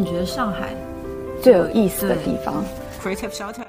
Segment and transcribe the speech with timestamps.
[0.00, 0.70] 你觉得上海
[1.42, 2.64] 最有意思的地方
[3.02, 3.60] ？Creative Shelter。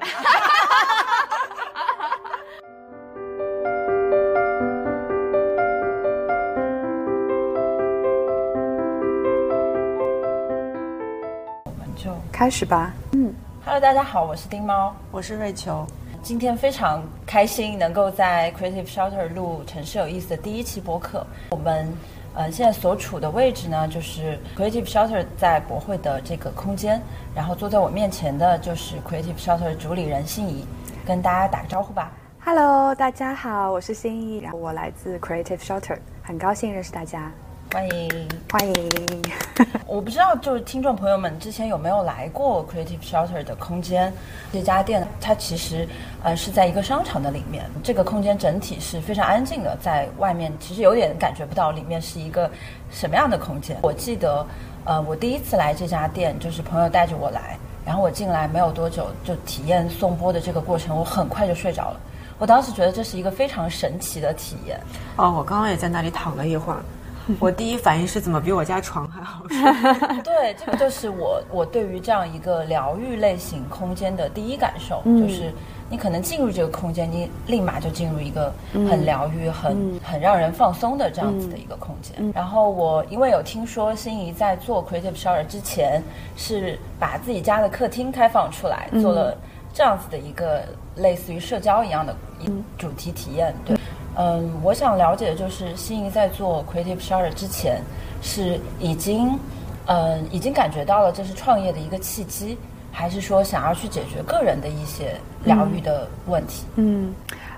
[11.66, 12.94] 我们就开始吧。
[13.12, 15.86] 嗯，Hello，大家好，我是丁猫，我是瑞秋。
[16.22, 21.26] 今天非常开心能够在 Creative Shelter 录城市有意思的第一期播客。
[21.50, 21.86] 我们
[22.34, 27.00] 呃现在所处的位置呢，就是 Creative Shelter 在博会的这个空间。
[27.34, 30.66] 然后坐在我面前的就是 Creative Shelter 主理人心怡，
[31.06, 32.12] 跟大家打个招呼吧。
[32.44, 37.30] Hello，大家好，我是心怡，然后我来自 Creative Shelter，很高兴认识大家。
[37.72, 38.90] 欢迎，欢迎。
[39.88, 44.12] 我不知道，就是听众朋友们之前有没有来过 Creative Shelter 的空间？
[44.52, 45.88] 这家店它其实
[46.22, 52.50] 呃是在一个商场的里面，这个空间整体是非常安静的，在外面其实有点感觉不到里面是一个
[52.90, 53.78] 什么样的空间。
[53.80, 54.46] 我记得，
[54.84, 62.00] 呃，我第一次来这家店就是朋友带着我来，然后我进来没有多久就体验颂钵的这个过程，我很快就睡着了。
[62.38, 64.78] 我当时觉得这是一个非常神奇的体验。
[65.16, 66.82] 哦，我刚刚也在那里躺了一会儿。
[67.38, 69.58] 我第一反应是怎么比我家床还好睡？
[70.22, 75.52] 对，这个就是我我对于这样一个疗愈类型空间的第一感受，就是
[75.88, 82.32] 你可能进入这个空间，你立马就进入一个很疗愈、很很让人放松的这样子的一个空间。
[82.34, 86.02] 然后我因为有听说心仪在做 Creative Shower 之前，
[86.36, 89.36] 是把自己家的客厅开放出来，做了
[89.72, 90.62] 这样子的一个
[90.96, 93.76] 类似于社交一样的一主题体验，对。
[94.16, 97.82] 嗯，我想了解的就是，心仪在做 Creative Share 之前，
[98.20, 99.38] 是已经，
[99.86, 102.58] 嗯，已经感觉到了这是创业的一个契机，
[102.90, 106.64] 还是说想要去解决个人的一些疗愈的问题？
[106.76, 107.14] 嗯。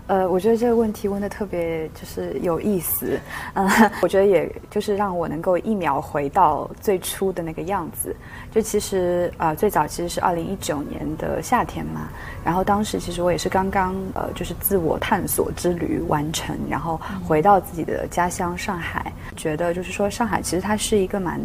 [0.07, 3.19] 呃，我觉得这个问题问的特别就是有意思，
[3.55, 3.67] 嗯，
[4.03, 8.15] 我觉得也就是让我能够一秒回到最初的那个样子。
[8.53, 12.09] 就其实啊，最早其实是二零一九年的夏天嘛，
[12.45, 21.41] 然后当时其实我也是刚刚呃，就是自我探索之旅完成，然后回到自己的家乡上海，觉得就是说上海其实它是一个蛮。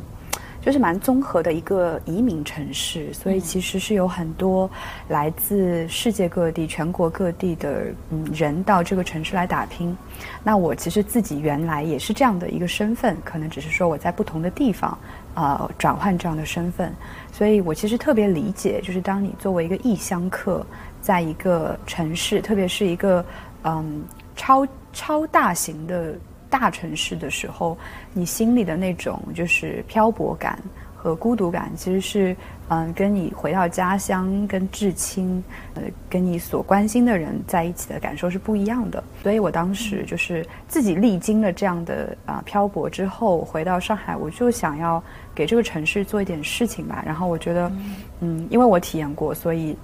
[0.62, 4.70] 就是蛮综合的一个移民城市，所以其实是有很多
[5.08, 9.96] 来自世界各地、全国各地的嗯人到这个城市来打拼。
[10.44, 14.98] 那我其实自己原来也是这样的一个身份，可能只是说我在不同的地方
[15.34, 16.94] 啊转换这样的身份。
[17.32, 20.66] 所以我其实特别理解，就是当你作为一个异乡客，
[21.02, 23.26] 在一个城市，特别是一个
[23.64, 24.04] 嗯
[24.36, 26.14] 超超大型的。
[26.50, 27.78] 大城市的时候，
[28.14, 30.58] 你心里的那种就是漂泊感
[30.96, 32.36] 和孤独感，其实是
[32.68, 35.44] 嗯，跟你回到家乡、跟至亲、
[35.74, 39.04] 呃，跟你所关心的人在一起的感受是不一样的。
[39.24, 45.02] 所以我当时就是自己历经了这样的啊漂泊之后，回到上海，我就想要
[45.34, 47.04] 给这个城市做一点事情吧。
[47.06, 47.72] 然后我觉得，
[48.20, 49.76] 嗯，因为我体验过，所以。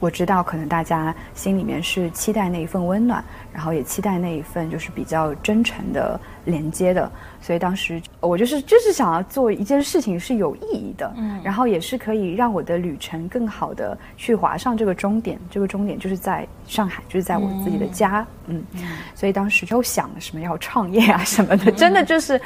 [0.00, 7.10] 我知道，可能大家心里面是期待那一份温暖，然后也期待那一份就是比较真诚的连接的。
[7.40, 15.38] 所以当时我就是就是想要做一件事情是有意义的，嗯，然后也是可以让我的旅程更好的去划上这个终点。
[15.50, 18.62] 这个终点就是在上海，就是在我自己的家，嗯，
[19.14, 22.40] 所以当时就想什么要创业啊什么的，真的就是。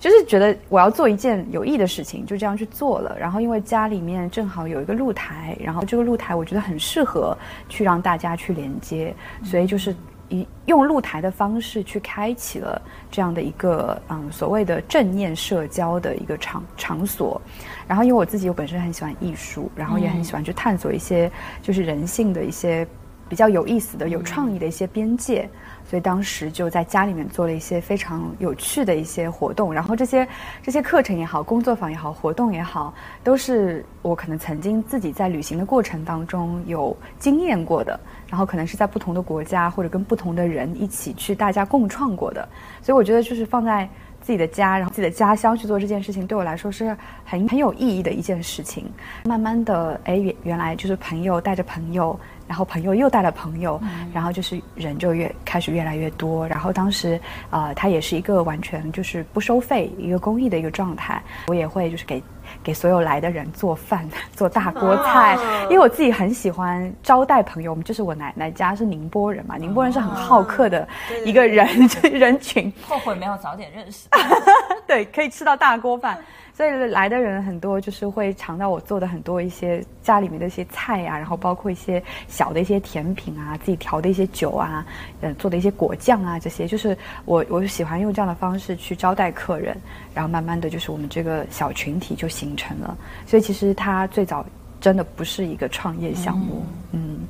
[0.00, 3.14] 就是觉得我要做一件有意义的事情，就这样去做了。
[3.20, 7.36] 然后因为家里面正好有一个露台，然后这个露台我觉得很适合
[7.68, 9.14] 去让大家去连接，
[9.44, 9.94] 所以就是
[10.30, 12.80] 以用露台的方式去开启了
[13.10, 17.38] 这样的一个嗯所谓的正念社交的一个场场所。
[17.86, 21.30] 然后因为我自己我本身很喜欢艺术，然后也很喜欢去探索一些
[21.60, 22.86] 就是人性的一些
[23.30, 25.48] 比较有意思的、有创意的一些边界。
[25.82, 30.28] 所以当时就在家里面做了一些非常有趣的一些活动，然后这些
[30.62, 37.98] 这些课程也好，工作坊也好，活动也好，都是我可能曾经自己在旅行的过程当中有经验过的，
[38.28, 42.48] 然后可能是在不同的国家或者跟不同的人一起去大家共创过的。
[42.82, 43.88] 所以我觉得就是放在
[44.20, 48.84] 自己的家，然后自己的家乡去做这件事情，对我来说是很很有意义的一件事情。
[49.24, 52.16] 慢慢的，哎，原原来就是朋友带着朋友。
[52.50, 53.80] 然后朋友又带了朋友，
[54.12, 56.44] 然后就是人就越开始越来越多。
[56.48, 57.18] 然后当时
[57.48, 61.22] 啊，它也是一个完全就是不收费、一个公益的一个状态。
[61.46, 62.20] 我也会就是给
[62.60, 64.04] 给所有来的人做饭，
[64.34, 65.38] 做大锅菜，
[65.70, 67.70] 因为我自己很喜欢招待朋友。
[67.70, 70.88] 我们就是我奶奶家是宁波人嘛，宁波人是很好客的
[71.24, 71.68] 一个人
[72.12, 72.72] 人群。
[72.82, 74.08] 后悔没有早点认识。
[74.88, 76.18] 对，可以吃到大锅饭。
[76.60, 84.84] 所以来的人很多，就是会尝到我做的很多一些家里面的一些菜啊，然后包括一些小的一些甜品啊，自己调的一些酒啊，
[85.22, 89.74] 呃，做的一些果酱啊，这些就是我我喜欢用这样的方式去招待客人，
[90.12, 92.94] 然后慢慢的就是我们这个小群体就形成了。
[93.26, 94.44] 所以其实它最早
[94.82, 97.20] 真的不是一个创业项目，嗯。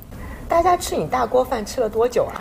[0.49, 2.35] 大家吃你大锅饭吃了多久啊？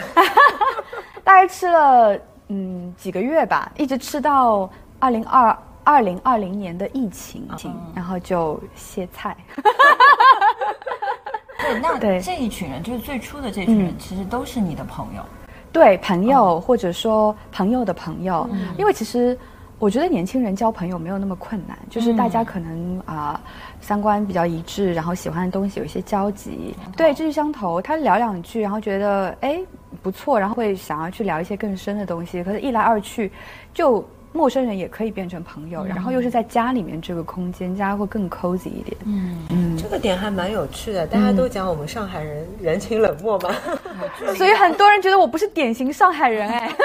[1.23, 5.57] 大概吃了嗯几个月吧，一直吃到二零二。
[5.91, 7.49] 二零二零年的疫情，
[7.93, 9.37] 然后就歇菜。
[11.59, 15.23] 对，那 这一群人就是最初的这群人，其实都是你的朋友。
[15.73, 18.49] 对，朋友或者说朋友的朋友，
[18.79, 19.37] 因为其实
[19.81, 23.41] 我觉得年轻人交朋友没有那么困难，就是大家可能啊
[23.81, 29.61] 三观比较一致，然后喜欢的东西有一些交集，对，志趣相投，他聊两句，然后觉得哎
[30.03, 33.33] 不错，然后会想要去聊一些更深的东西，可是一来二去
[33.75, 34.09] 就。
[34.33, 38.97] 陌生人也可以变成朋友，然后又是在家里面这个空间，家会更 cozy 一点。
[39.05, 41.07] 嗯嗯，这个点还蛮有趣的。
[41.07, 43.55] 大家都讲我们上海人人情冷漠嘛，
[44.37, 46.71] 所以很多人觉得我不是典型上海人哎。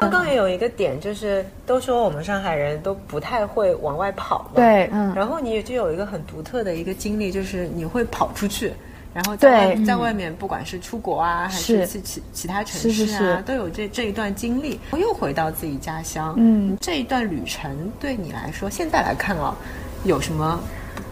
[0.00, 4.52] 刚刚也有一个点，就是都说我们上海人都不太会往外跑嘛。
[4.54, 5.14] 对，嗯。
[5.14, 8.72] 然后你就有一个很独特的一个经历，就是你会跑出去。
[9.12, 14.78] 然后在在外面，不管是出国啊，还是去其其他城市啊，都有这这一段经历。
[14.92, 19.54] 又回到自己家乡，嗯，这一段旅程对你来说，现在来看啊，
[20.04, 20.60] 有什么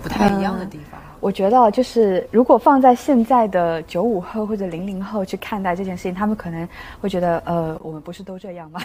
[0.03, 1.01] 不太一样的地方？
[1.21, 6.69] 我觉得就是，如果放在现在的九五后或者零零后去看待这件事情，他们可能
[7.01, 8.81] 会觉得，呃，我们不是都这样吗？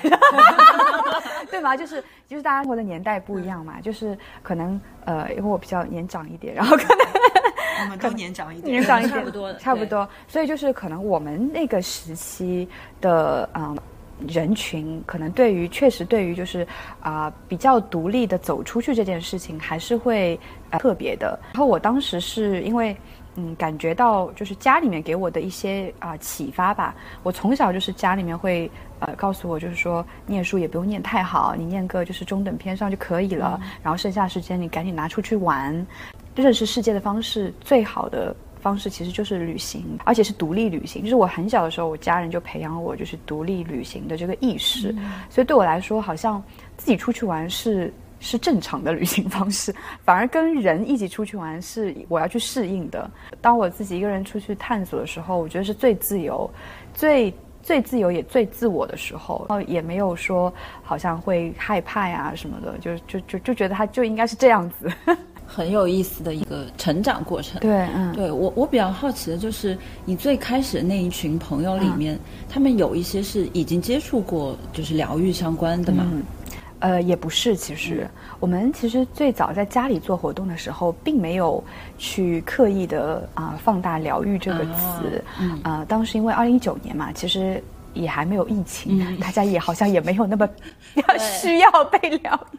[1.51, 1.77] 对吗？
[1.77, 7.32] 就是就是大家活的年代不一样嘛，就是可能呃，因为我比较年长一点，然后可能。
[7.81, 10.08] 我们都年长一点，年长一点，差不多，差不多。
[10.28, 12.68] 所以就是可能我们那个时期
[13.02, 13.75] 的啊
[14.28, 16.66] 人群，可能对于确实对于就是
[17.02, 20.40] 啊比较独立的走出去这件事情，还是会
[20.72, 21.38] 特别的。
[21.54, 22.96] 然后我当时是因为
[23.36, 26.96] 嗯感觉到就是家里面给我的一些啊启发吧。
[27.24, 28.69] 我从小就是家里面会
[29.00, 33.60] 呃告诉我，就是说念书也不用念太好，你念个就是中等偏上就可以了。
[33.81, 35.86] 然后剩下时间你赶紧拿出去玩。
[36.35, 41.03] 认识世界的方式最好的方式其实就是旅行，而且是独立旅行。
[41.03, 44.95] 就是我很小的时候，我家人就培养我就是独立旅行的这个意识，
[45.30, 46.41] 所以对我来说，好像
[46.77, 49.75] 自己出去玩是是正常的旅行方式，
[50.06, 53.09] 反而跟人一起出去玩是我要去适应的。
[53.41, 56.50] 当我自己一个人出去探索的时候，我觉得是最自由、
[56.94, 64.89] 最最自由也最自我的时候，然后也没有说好像会害怕呀什么的，就就就就觉得他就应该是这样子。
[65.45, 67.60] 很有意思的一个成长过程。
[67.62, 72.18] 对，嗯，对我我比较好奇的就是，你最开始的那一群朋友里面，
[72.50, 76.06] 他们有一些是已经接触过就是疗愈相关的吗？
[76.80, 78.06] 呃，也不是，其实
[78.42, 81.63] 我们其实最早在家里做活动的时候，并没有
[81.98, 85.24] 去刻意的啊放大疗愈这个词。
[85.63, 87.63] 啊，当时因为二零一九年嘛，其实
[87.94, 90.48] 也还没有疫情，大家也好像也没有那么
[91.19, 92.57] 需要被疗愈。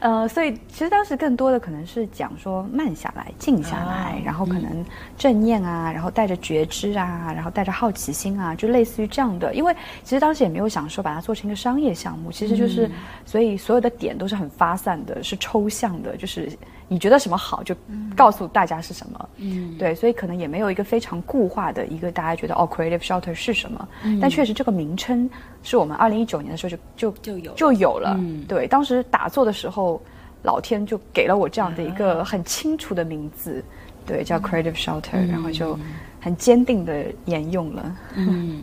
[0.00, 4.84] 呃，所以其实当时更多的可能是讲说慢下来、静下来，然后可能
[5.18, 9.52] 正念啊，然后带着觉知啊，然后带着好奇心啊，就类似于这样的。
[9.54, 12.90] 因为其实当时也没有想说把它做成一个商业项目，其实就是，
[13.26, 16.50] 所以所有的点都是很发散的，是抽象的，就是。
[16.88, 17.74] 你觉得什么好，就
[18.14, 19.28] 告诉大家是什么。
[19.38, 23.88] 嗯，对，所以可能也没有一个非常固化的一个大家觉得哦，creative shelter 是什么。
[24.02, 25.28] 嗯，但确实这个名称
[25.62, 28.14] 是我们二零一九年的时候就就就有就有了。
[28.18, 30.00] 嗯，对，当时打坐的时候，
[30.42, 33.64] 老天就给了我这样的一个很清楚的名字，
[34.04, 35.78] 对，叫 creative shelter，然后就
[36.20, 37.96] 很坚定的沿用了。
[38.14, 38.62] 嗯。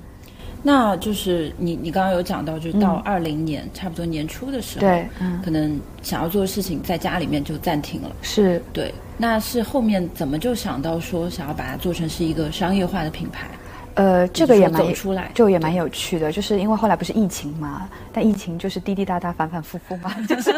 [0.64, 5.08] 那就是你，你刚刚有讲到，就是到二零年差不多年初的时候，对，
[5.44, 8.12] 可能想要做的事情在家里面就暂停了。
[8.22, 8.94] 是，对。
[9.18, 13.48] 那是后面怎么就想到说想要把它做成是一个商业化的品牌？
[13.96, 20.56] 呃，这个也蛮出来，就也蛮有趣的，就是因为后来不是疫情嘛，但疫情就是滴滴答答、反反复复嘛，就是，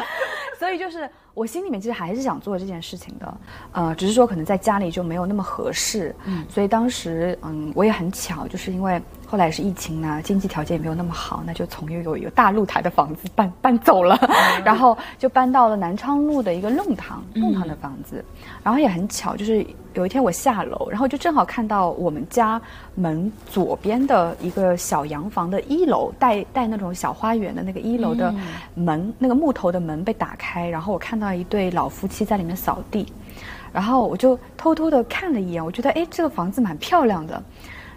[0.58, 3.34] 所以就是我心里面其实还是想做这件事情的，
[3.72, 8.98] 呃，只是说可能在家里就没有那么合适，嗯，所以当时嗯，我也很巧，就是因为。
[9.28, 14.16] 后来是疫情呢，经济条件也没有那么好，那就从有有大露台的房子搬搬走了，
[14.64, 18.24] 然后就搬到了南昌路的一个弄堂弄堂的房子，
[18.62, 22.62] 然后也很巧，就是有一天我下楼，然后就正好看到我们家
[22.94, 28.32] 门左边的一个小洋房的一楼带带那种小花园的那个一楼的
[28.76, 33.12] 门，那个木头的门被打开，然后我看到一对老夫妻在里面扫地，
[33.72, 37.42] 然后我就偷偷的看了一眼，我觉得哎这个房子蛮漂亮的。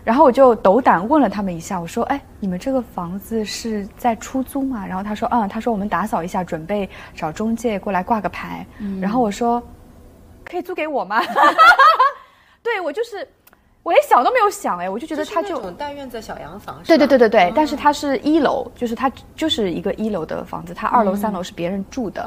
[0.06, 8.66] 然后我就斗胆问了他们一下，我说：“哎，你们这个房子是在出租吗？”然后他说：“嗯，他说我们打扫一下，准备找中介过来挂个牌。”
[9.02, 9.62] 然后我说
[10.50, 11.22] ：“可以租给我吗？”
[12.64, 13.28] 对我就是，
[13.90, 16.80] 我连想都没有想哎，我就觉得他就大院子小洋房。
[16.86, 22.22] 对对对对对，但是它是一楼，就是它就是一个一楼的房子，它二楼三楼是别人住的，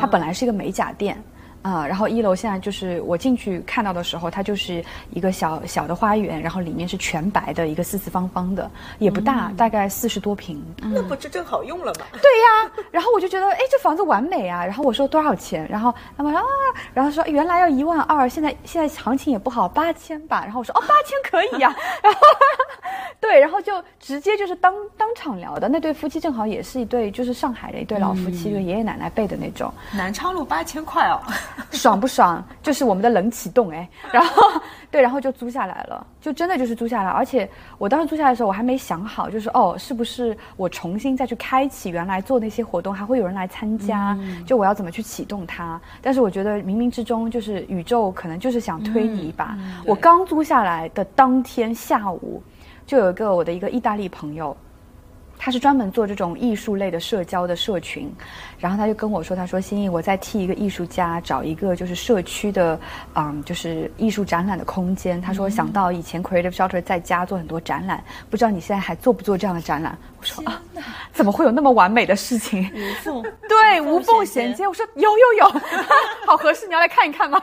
[0.00, 1.20] 它本来是一个美甲店。
[1.68, 10.64] 啊，然后一楼现在就是我进去看到的时候，它就是一个小小的花园，然后里面是全白的一个四四方方的，也不大，大概四十多平。
[10.80, 12.06] 那不就正好用了吗？
[12.12, 14.64] 对呀，然后我就觉得，哎，这房子完美啊！
[14.64, 15.68] 然后我说多少钱？
[15.68, 16.46] 然后他们说啊，
[16.94, 20.42] 然后说原来要一万二，现在现在行情也不好，八千吧。
[20.44, 21.74] 然后我说哦，八千可以呀。
[22.02, 22.20] 然后
[23.20, 25.68] 对，然后就直接就是当当场聊的。
[25.68, 29.72] 那对夫妻正好也是一对，就是上海的一对老夫妻，就爷爷奶奶辈的那种。
[29.92, 31.20] 南昌路八千块哦。
[31.70, 32.42] 爽不爽？
[32.62, 34.42] 就是我们的冷启动哎， 然后
[34.90, 37.10] 对，然后就租下来了，就真的就是租下来。
[37.10, 37.48] 而且
[37.78, 44.16] 我当时租下来的时候，我还没想好，就是哦，是不是我重新再去开启原来做那些活动，还会有人来参加？
[44.46, 45.80] 就我要怎么去启动它？
[46.00, 49.56] 但是我觉得冥冥之中，就是宇宙可能就是想推你一把。
[49.84, 52.42] 我刚租下来的当天下午，
[52.86, 54.56] 就有一个我的一个意大利朋友。
[55.38, 58.12] 他是专门做这种艺术类的社交的社群，
[58.58, 62.78] 然后他就跟我说：“他说，心意，我在替一个艺术家找一个就是社区的，
[63.14, 65.20] 嗯，就是艺术展览的空间。
[65.20, 70.60] 他说想到以前 Creative Shelter 在家做很多展览，不知道你现在还做不做这样的展览？”我说：“啊，
[71.12, 72.68] 怎么会有那么完美的事情？
[72.74, 75.60] 无缝 对无缝衔接。”我说：“有有有，
[76.26, 77.40] 好合适，你要来看一看吗？”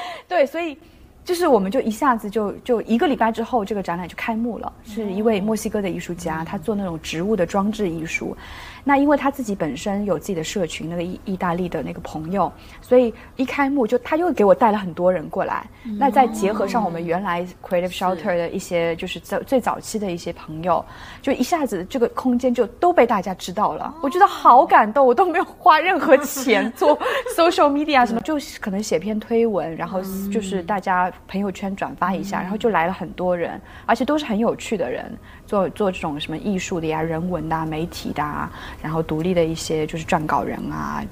[0.28, 0.78] 对，所以。
[1.24, 4.70] 就是我们就一下子就就一个礼拜之后，这个展览就开幕了。
[4.84, 8.36] 是一位墨西哥的艺术家，他做那种植物的装置艺术。
[8.84, 15.66] 那因为他自己本身有自己的社群，那个意意大利的那个朋友，所以一开幕就他又给我带了很多人过来。
[15.98, 20.84] 那再结合上我们原来 Creative Shelter 的一些，就是最最早期的一些朋友，
[21.22, 23.94] 就一下子这个空间就都被大家知道了。
[24.02, 26.98] 我觉得好感动，我都没有花任何钱做
[27.34, 30.00] social media 什么，就可能写篇推文，然后
[30.30, 35.10] 就是大家朋友圈转发一下，然后就来了很多人，而且都是很有趣的人。
[35.46, 38.50] 做做这种什么艺术的呀、人文的、媒体的，啊，
[38.82, 41.04] 然后独立的一些就是撰稿人啊、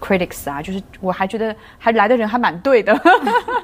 [0.00, 2.98] critics 啊，就是我还觉得还来的人还蛮对的，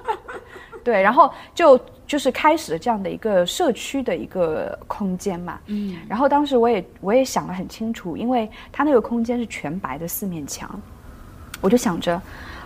[0.83, 10.69] 对，然后就就是开始了这样的一个社区的一个空间嘛，嗯，然后当时我也我也想得很清楚，因为它那个空间是全白的四面墙，
[11.61, 12.21] 我就想着。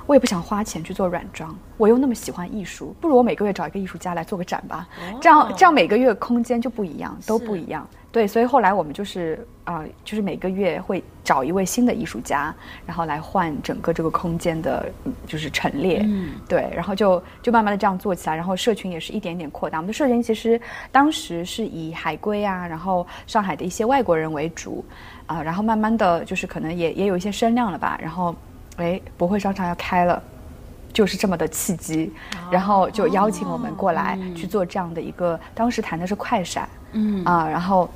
[0.06, 4.86] 我也不想花钱去做软装，我又那么喜欢艺术，不如我每个月找一个艺术家来做个展吧。
[5.20, 7.88] 这样这样每个月空间就不一样，都不一样。
[8.12, 12.54] 对，所以后来我们就是啊，就是每个月会找一位新的艺术家，
[12.86, 14.86] 然后来换整个这个空间的，
[15.26, 16.00] 就是陈列。
[16.04, 19.78] 嗯，对，然后就就慢慢的这样做起来，然后社群也是一点点扩大。
[19.78, 20.60] 我们的社群其实
[20.92, 24.84] 当时是以海归啊，然后上海的一些外国人为主，
[25.26, 28.32] 啊，然后慢慢的就是可能也也有一些声量了吧，然后。
[28.76, 30.22] 哎，博会商场要开了，
[30.92, 32.12] 就是这么的契机，
[32.50, 35.38] 然后就邀请我们过来去做这样的一个。
[35.54, 37.88] 当时谈的是快闪，嗯啊，然后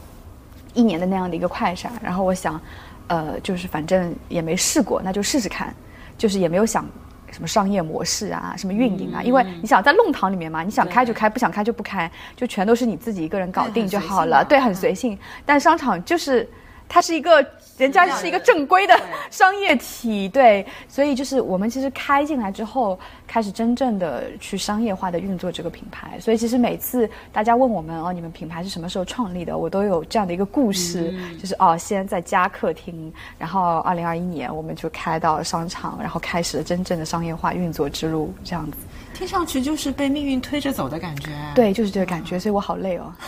[0.74, 1.90] 一年的那样的一个快闪。
[2.02, 2.60] 然后我想，
[3.08, 5.74] 呃，就是反正也没试过，那就试试看。
[6.16, 6.84] 就是也没有想
[7.30, 14.44] 什么商业模式啊，什么运营啊，因为你想在弄堂里面嘛，你想开就开，不想开就不开，就全都是你自己一个人搞定就好了。
[14.44, 15.16] 对，很随性。
[15.46, 16.48] 但商场就是
[16.88, 17.44] 它是一个。
[17.78, 26.18] 人家是一个正规的商业体，对，所以就是我们其实开进来之后，开始真正的去商业化的运作这个品牌。
[26.18, 38.76] 所以其实每次大家问我们哦，你们品牌是什么时候创立的，我都有这样的一个故事，就是哦，先在家客厅，然后二零二一年我们就开到商场，然后开始了真正的商业化运作之路，这样子。
[39.14, 41.30] 听上去就是被命运推着走的感觉。
[41.54, 43.14] 对，就是这个感觉，所以我好累哦。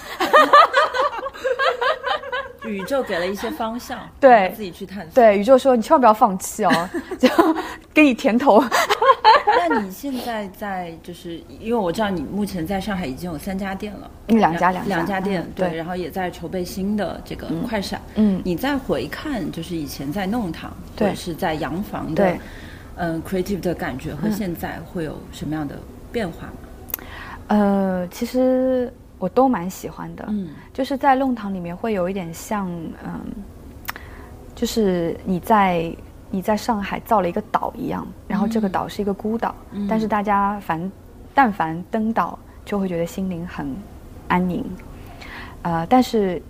[2.64, 5.14] 宇宙给了一些方向， 对，自己去探索。
[5.14, 6.88] 对，宇宙说你千万不要放弃哦，
[7.18, 7.28] 就
[7.94, 8.62] 给你甜头。
[9.68, 18.00] 那你现在在，就是因为我知道你目前在上海已经有三家店了，两家两两家店，对，然后也在筹备新的这个快闪。
[18.14, 22.36] 嗯，你再回看，就是以前在弄堂或者是在洋房的，
[22.96, 25.76] 嗯，creative 的感觉和现在会有什么样的
[26.12, 27.06] 变化吗？
[27.48, 28.92] 呃，其实。
[29.20, 32.68] 我都蛮喜欢的，嗯，就是在弄堂里面会有一点像，
[33.04, 33.20] 嗯，
[34.54, 35.94] 就是你在
[36.30, 39.54] 你在上海造了一个岛一样，然后这个岛是一个孤岛，
[39.88, 40.92] 但是大家凡
[41.34, 43.76] 但凡登岛就会觉得心灵很
[44.26, 44.64] 安宁，
[45.62, 46.42] 呃，但是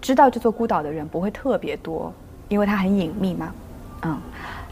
[0.00, 2.12] 知道这座孤岛的人不会特别多，
[2.48, 3.54] 因为它很隐秘嘛，
[4.02, 4.20] 嗯。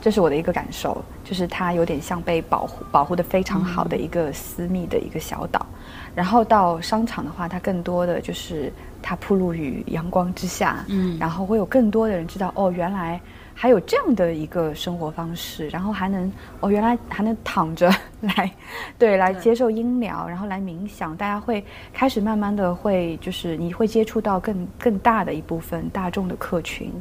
[0.06, 5.66] 这是我的一个感受，就是它有点像被保护保护的非常好的一个私密的一个小岛。
[6.14, 8.72] 然后到商场的话，它更多的就是
[9.02, 13.20] 它铺露于阳光之下，嗯，然后会有更多的人知道哦，原来
[13.52, 18.48] 还有这样的一个生活方式，然后还能哦，原来还能躺着 来，
[18.96, 26.92] 对，来接受音疗，然后来冥想，大家会开始慢慢的会就是你会接触到更更大的一部分大众的客群，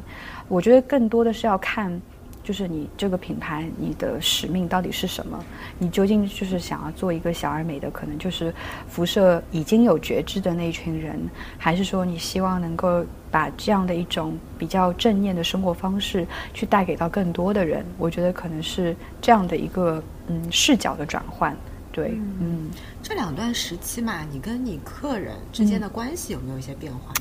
[0.48, 2.02] 我觉得更多的是要看。
[2.46, 5.44] 就是你这个品牌，你的使命到底是什么？
[5.80, 8.54] 你究竟就是想要做一个小而美的，可能就是
[8.86, 11.18] 辐射已经有觉知的那一群人，
[11.58, 16.24] 还是说你希望能够把这样的一种比较正念的生活方式
[16.54, 17.84] 去带给到更多的人？
[17.98, 21.52] 我觉得可能是这样的一个嗯视角的转换。
[21.90, 22.70] 对，嗯，
[23.02, 27.12] 这两段时期嘛，你跟你客人之间的关系有没有一些变化？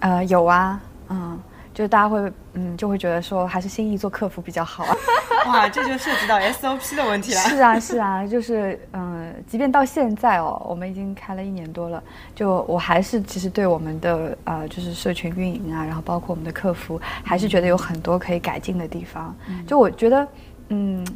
[0.00, 1.40] 呃，有啊，嗯。
[1.78, 4.96] 就大家会，嗯，就会觉得说还是心意做客服比较好啊。
[5.46, 7.40] 哇，这就涉及到 SOP 的问题了。
[7.42, 12.02] 是啊，是啊，就是，嗯，即便到现在哦，我们已经开了一年多了，
[12.34, 19.32] 就我还是其实对我们的呃，就是社群运营啊，然后包括我们的客服，还是觉得有很多可以改进的地方。
[19.64, 20.26] 就我觉得，
[20.70, 21.06] 嗯。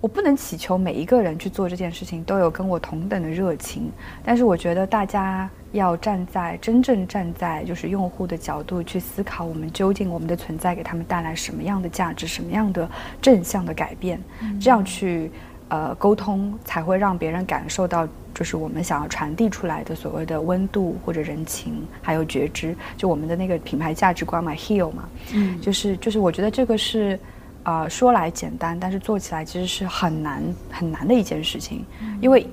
[0.00, 3.90] 我不能祈求每一个人去做这件事情都有跟我同等的热情，
[4.24, 12.88] 但是我觉得大家要站在真正站在就是用户的角度去思考，我们究竟我们的存在给他们带来什么样的价值，什么样的
[13.20, 14.20] 正向的改变，
[14.60, 15.32] 这样去
[15.68, 27.18] 呃沟通才会让别人感受到就是我们想要传递出来的所谓的温度或者人情，还有觉知，就我们的那个品牌价值观嘛，heal 嘛，嗯，就是就是我觉得这个是。
[27.68, 31.84] 啊，说来简单，但是做起来其实是很难很难的一件事情，
[32.18, 32.46] 因为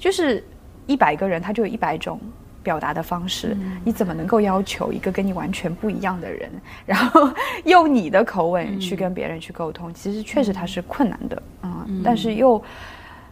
[0.00, 0.42] 就是
[0.88, 2.20] 一百个人，他就有一百种
[2.60, 6.50] 表达的方式，你怎么能够要求一个跟你完全不一样的人，
[6.84, 7.30] 然后
[7.66, 9.94] 用你的口吻去跟别人去沟通？
[9.94, 12.60] 其实确实它是困难的啊，但是又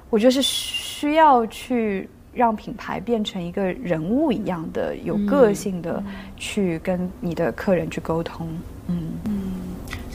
[0.09, 6.01] 我觉得是需要去让品牌变成一个人物一样的有个性的
[6.37, 8.47] 去跟你的客人去沟通，
[8.87, 9.26] 嗯嗯。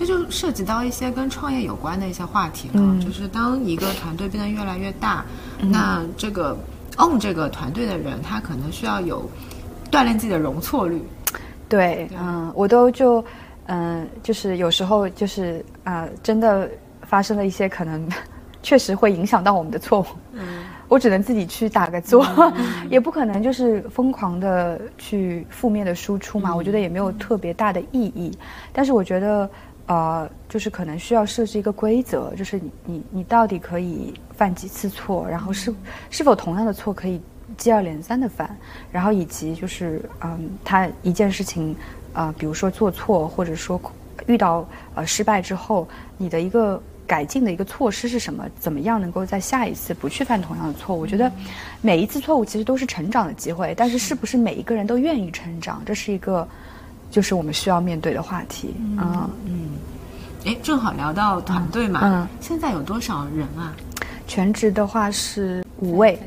[0.02, 3.00] 这就涉及到一些跟创业有关的一些话题了。
[3.00, 5.24] 就是当一个团队变得越来越大，
[5.60, 6.58] 那这个
[6.98, 9.30] own 这个团队的人，他可能需要有
[9.92, 11.00] 锻炼自己的容错率。
[11.70, 13.24] 对，嗯，我都就
[13.68, 16.68] 嗯，就是有时候就是啊，真的
[17.04, 18.10] 发生了一些可能
[18.64, 20.06] 确实会影响到我们的错误。
[20.32, 22.26] 嗯，我只能自己去打个坐，
[22.90, 26.56] 也不可能就是疯狂的去负面的输出嘛。
[26.56, 28.36] 我觉得也没有特别大的意义。
[28.74, 29.48] 但是我觉得。
[29.92, 35.74] 呃，就是可能需要设置一个规则，就是你你你到底可以犯几次错，然后是
[36.10, 37.20] 是否同样的错可以
[37.58, 38.56] 接二连三的犯，
[38.90, 41.76] 然后以及就是嗯，他一件事情
[42.14, 43.78] 啊，比如说做错或者说
[44.28, 45.86] 遇到呃失败之后，
[46.18, 48.46] 你的一个改进的一个措施是什么？
[48.58, 51.02] 怎么样能够在下一次不去犯同样的错误？
[51.02, 51.30] 我觉得
[51.82, 56.48] 每一次错误其实都是成长的机会，但是是不是每一个人都愿意成长，这是一个。
[57.12, 59.70] 就是我们需要面对的话题啊，嗯，
[60.46, 63.76] 哎，正好聊到团队嘛，嗯，现在有多少人啊？
[64.26, 66.18] 全职的话是五位，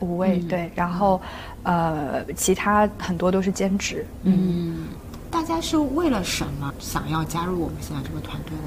[0.00, 1.20] 五位对，然后
[1.64, 4.06] 呃，其他很多都是兼职。
[4.22, 4.86] 嗯，
[5.30, 8.64] 大家是为了什么想要加入我们现在这个团队呢？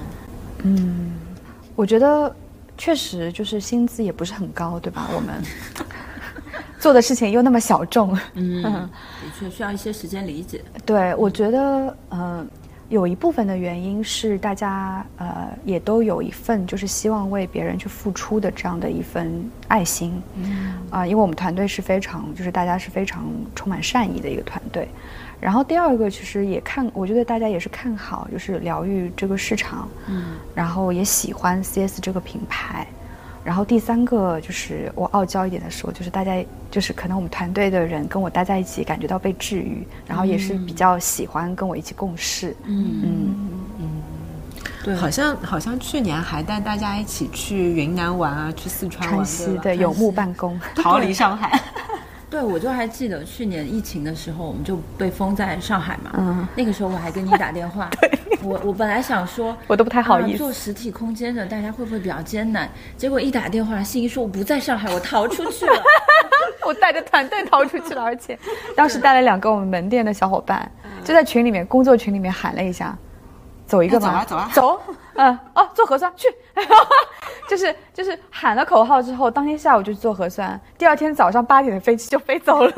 [0.63, 1.13] 嗯，
[1.75, 2.33] 我觉得
[2.77, 5.07] 确实就是薪资也不是很高，对吧？
[5.15, 5.43] 我们。
[6.79, 8.61] 做的事情又那么小众，嗯，
[9.21, 10.61] 的确需要一些时间理解。
[10.85, 12.45] 对，我觉得，呃，
[12.89, 24.87] 有一部分的原因是大家呃也都有一份就是希望为别人去付出的这样的一份爱心，嗯啊，因为我们团队是非常就是大家是非常充满善意的一个团队。
[25.41, 32.87] 然后第二个其实也看，我觉得大家也是看好就是疗愈这个市场，嗯，然后也喜欢 CS 这个品牌。
[33.45, 42.55] 然后第三个就是我傲娇一点的说，就是大家就是可能我们团队的人跟我待在一起，感觉到被治愈，然后也是比较喜欢跟我一起共事。
[42.65, 43.01] 嗯。
[43.03, 43.35] 嗯。
[43.79, 43.87] 嗯，
[44.83, 49.25] 对，好像好像去年还带大家一起去云南玩啊，去四川玩，
[49.61, 51.61] 对，有木办公， 逃离上海。
[52.35, 56.11] 对，我就还记得去年疫情的时候，我们就被封在上海嘛。
[56.17, 57.89] 嗯，那个时候我还跟你打电话。
[58.01, 58.11] 对，
[58.43, 62.69] 我我本来想说，我都不太好意思做实体空间的，大家会不会比较艰难？
[62.97, 65.81] 结果一打电话，信一说我不在上海，我逃出去了。
[66.67, 68.37] 我带着团队逃出去了，而且
[68.75, 70.69] 当时带了两个我们门店的小伙伴，
[71.05, 72.93] 就在群里面工作群里面喊了一下。
[73.65, 74.81] 走一个吧，走啊，走啊，走，
[75.15, 76.27] 嗯，哦，做核酸去，
[77.49, 82.73] 就是就是喊了口号之后，当天下午就去做核酸，第二天早上八点的飞机就飞走了。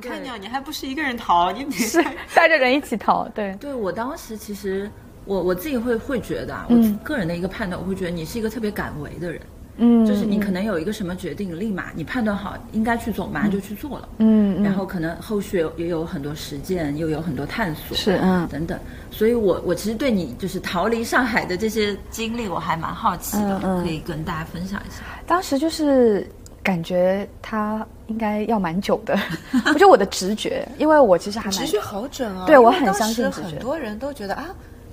[0.00, 2.02] 你看你，你还不是一个人逃，你是
[2.34, 3.52] 带着人一起逃，对。
[3.60, 4.90] 对我当时其实
[5.24, 9.40] 我我自己会会觉得啊，我个人的一个判断，我会觉得你是一个特别敢为的人。
[9.42, 14.08] 嗯，就是你可能有一个什么决定，立马你判断好应该去做，马上就去做了。
[14.18, 18.78] 嗯，然后可能后续也有很多实践，又有很多探索，是嗯等等。
[19.10, 25.02] 所以我我其实对你就是逃离上海的这些经历，我还蛮好奇的，可以跟大家分享一下。
[25.26, 26.28] 当时就是
[26.62, 29.18] 感觉他应该要蛮久的，
[29.66, 33.48] 我觉得我的直觉，因为我其实还直觉好准啊，对我很相信直觉。
[33.48, 34.46] 很多人都觉得啊。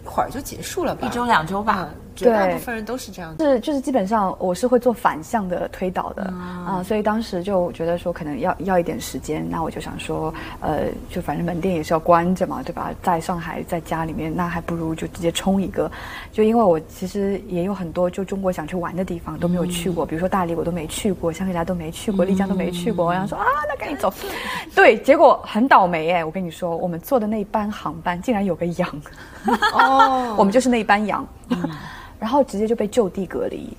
[0.03, 3.35] 一会儿就结束了吧，一周两周吧，绝大部分人都是这样。
[3.39, 6.23] 是就是基本上我是会做反向的推导的
[6.65, 12.91] 啊，所以当时就觉得说可能要要一点时间，那我就想说，呃，就反正门店也是要关着嘛，对吧？
[13.03, 15.91] 在上海在家里面，那还不如就直接冲一个。
[16.31, 23.05] 就因为我其实也有很多就中国想去玩的地方都没有去过，比如说大理我都没去过，香格里拉都没去过，丽江都没去过。
[23.05, 24.13] 我想说啊，那赶紧走。
[24.73, 29.01] 对，结果很倒霉哎，我跟你说，我们坐的那班航班竟然有个羊。
[29.73, 31.25] 哦，我们就是那一班羊，
[32.25, 33.77] 然后直接就被就地隔离，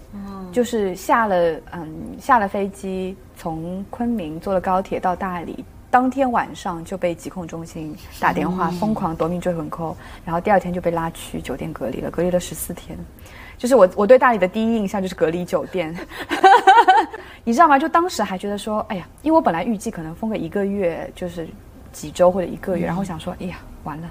[0.52, 1.36] 就是下了
[1.72, 12.96] 嗯下了飞机，从昆明坐了高铁到大理，当天晚上就被疾控中心打电话疯狂夺命追魂 call，然后第二天就被拉去酒店隔离了，隔离了十四天，
[13.58, 15.92] 就是我我对大理的第一印象就是隔离酒店，
[17.42, 17.76] 你知道吗？
[17.80, 21.48] 就当时还觉得说，哎呀，因为我本来预计可能封个一个月，就是
[21.90, 24.08] 几周或者一个月，然后想说，哎呀，完了。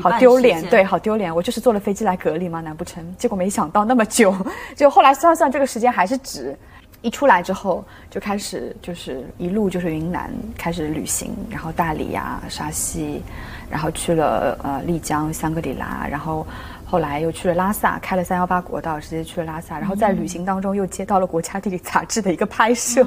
[0.00, 1.34] 好丢脸，对，好丢脸。
[1.34, 2.60] 我就是坐了飞机来隔离吗？
[2.60, 3.04] 难不成？
[3.16, 4.34] 结果没想到那么久，
[4.74, 6.56] 就后来算算这个时间还是值。
[7.02, 13.22] 一出来之后就开始就是一路就是云南开始旅行，然后大理呀、沙溪，
[13.70, 16.46] 然后去了呃丽江、香格里拉，然后。
[16.94, 19.76] 后来又去了拉萨，开了三幺八国道，直接去了拉萨。
[19.80, 23.04] 然后在旅行当中又接到了国家地理杂志的一个拍摄，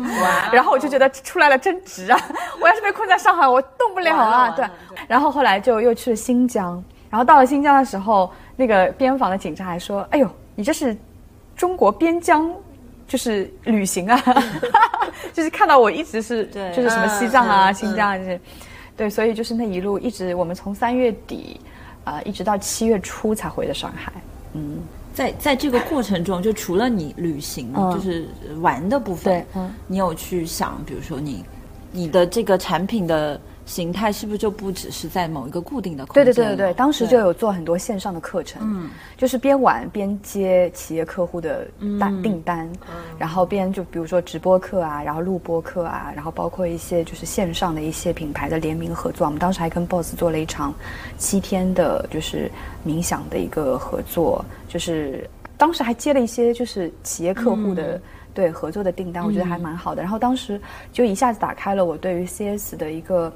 [0.52, 2.20] 然后我就觉得出来了真值啊！
[2.62, 4.50] 我要是被困在上海，我动不了啊！
[4.58, 4.66] 对。
[5.08, 10.94] 然后后来就又去了新疆，然后到了新疆的时候，那个边防的警察还说：“哎呦，你这是
[11.56, 12.54] 中国边疆，
[13.08, 14.22] 就是旅行啊！”
[15.32, 16.46] 就是看到我一直是
[16.76, 18.42] 就是什么西藏啊、新疆啊这些，
[18.98, 21.62] 对，所以就是那一路一直我们从三月底。
[22.08, 24.14] 啊，一直到七月初才回的上海。
[24.54, 24.80] 嗯，
[25.14, 28.28] 在在这个过程中，就除了你旅行，就是
[28.62, 31.44] 玩的部分，嗯，你有去想，比如说你
[31.92, 33.40] 你的这个产品的。
[33.68, 36.24] 形态是不是就不只是在某一个固定的空间？
[36.24, 41.68] 对对对对对，当时就有做很多线上的课程，嗯，就是边玩边接企业客户的
[42.00, 42.72] 单订单，
[43.20, 49.26] 然后边就比如说直播课啊，然后录播课啊，然后包括一些就是线上的一些品牌的联名合作。
[49.26, 50.74] 我们当时还跟 BOSS 做了一场
[51.18, 52.50] 七天的，就是
[52.86, 58.00] 冥想的一个合作，就是当时还接了一些就是企业客户的
[58.34, 60.02] 对合作的订单，我觉得还蛮好的。
[60.02, 60.58] 然后当时
[60.94, 63.30] 就一下子打开了我对于 CS 的一个。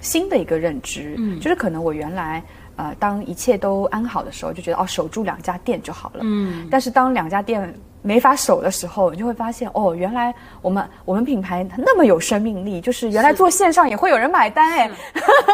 [0.00, 2.42] 新的一个认知，嗯，就是可能我原来，
[2.76, 6.68] 呃，当一切都安好的时候，就觉得哦，守住两家店就好了，嗯。
[6.70, 14.90] 但是当两家店没法守的时候，你就会发现，哦，原来我们我们品牌那么有生命力，就是原来做线上也会有人买单，哎，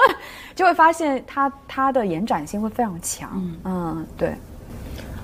[0.55, 3.31] 就会发现它它的延展性会非常强，
[3.65, 4.35] 嗯，对。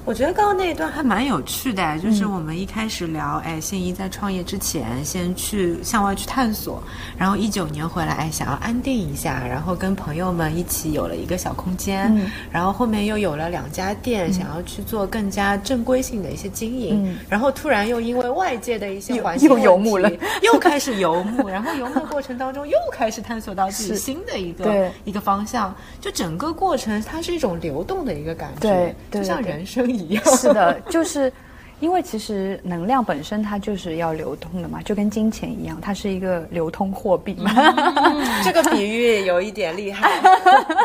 [0.08, 6.82] 我觉得刚刚那一段还蛮有趣的，就是我们一开始聊，哎，心怡在创业之前先去向外去探索，
[7.18, 12.10] 然后一九年回来，哎，想要安定一下，然后跟朋友们一起有了一个小空间，
[12.50, 29.97] 然后后面又有了两家店，想要去做更加正规性的一些经营，然后突然又因为外界的一些环境又游牧了，又开始游牧， 然后游牧的过程当中又开始探索到自己新的一个一个方向，就整个过程它是一种流动的一个感觉，就像人生。
[30.36, 31.32] 是的，就是
[31.80, 37.52] 因为其实能量本身它就是要流通的嘛，就跟金钱一样，它是一个流通货币嘛。
[38.42, 40.10] 这个比喻有一点厉害，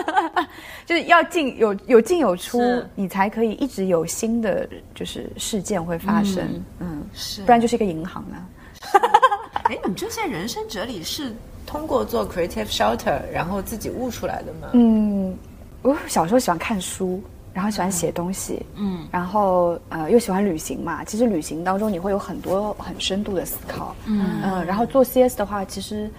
[0.86, 2.62] 就是要进有有进有出，
[2.96, 6.64] 你才可以一直有新的就是事件会发生。
[6.80, 8.46] 嗯，是，不然就是一个银行啊。
[9.66, 11.34] 哎，你这些人生哲理是
[11.66, 14.68] 通过做 creative shelter 然后自己悟出来的吗？
[14.74, 15.36] 嗯，
[15.82, 17.24] 我小时候喜欢看书。
[17.54, 21.04] 然后喜欢写东西，嗯，然后呃又喜欢旅行嘛。
[21.04, 24.66] 其实旅行当中你会有很多很深度的思考，嗯嗯。
[24.66, 26.10] 然后做 CS 的话，其实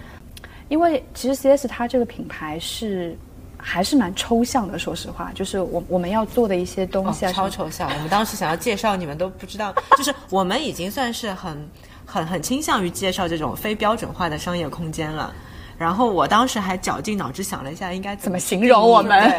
[0.69, 3.17] 因为其实 CS 它这个品牌是
[3.57, 4.79] 还是蛮抽象的。
[4.79, 7.89] 说实话，就是我我们要做的一些东西超抽象。
[7.93, 11.69] 我们当时想要介绍，你们都不知道，就是我们已经算是很
[12.05, 15.33] 很很倾向于介绍这种非标准化的商业空间了。
[15.77, 19.33] 然后我当时还绞尽脑汁想了一下，应该怎么形容我们。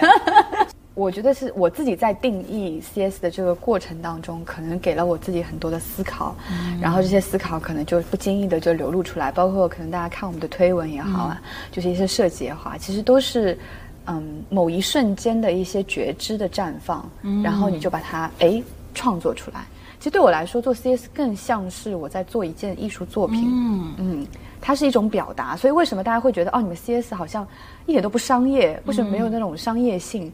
[0.96, 6.34] 我觉得是我自己在定义 CS 的这个过程当中，可能给了我自己很多的思考，
[6.80, 13.58] 然后这些思考可能就不经意的就流露出来，包括可能大家看我们的推文也好啊，就是一些设计也好，其实都是
[14.06, 17.06] 嗯某一瞬间的一些觉知的绽放，
[17.44, 18.62] 然后你就把它哎
[18.94, 19.66] 创作出来。
[19.98, 23.50] 其实对我来说，做 CS 更像是我在做一件艺术作品。
[23.52, 24.26] 嗯嗯，
[24.62, 25.56] 它是一种表达。
[25.56, 27.46] 所以为什么大家会觉得哦，你们 CS 好像
[27.86, 28.80] 一点都不商业？
[28.86, 30.32] 为什么没有那种商业性？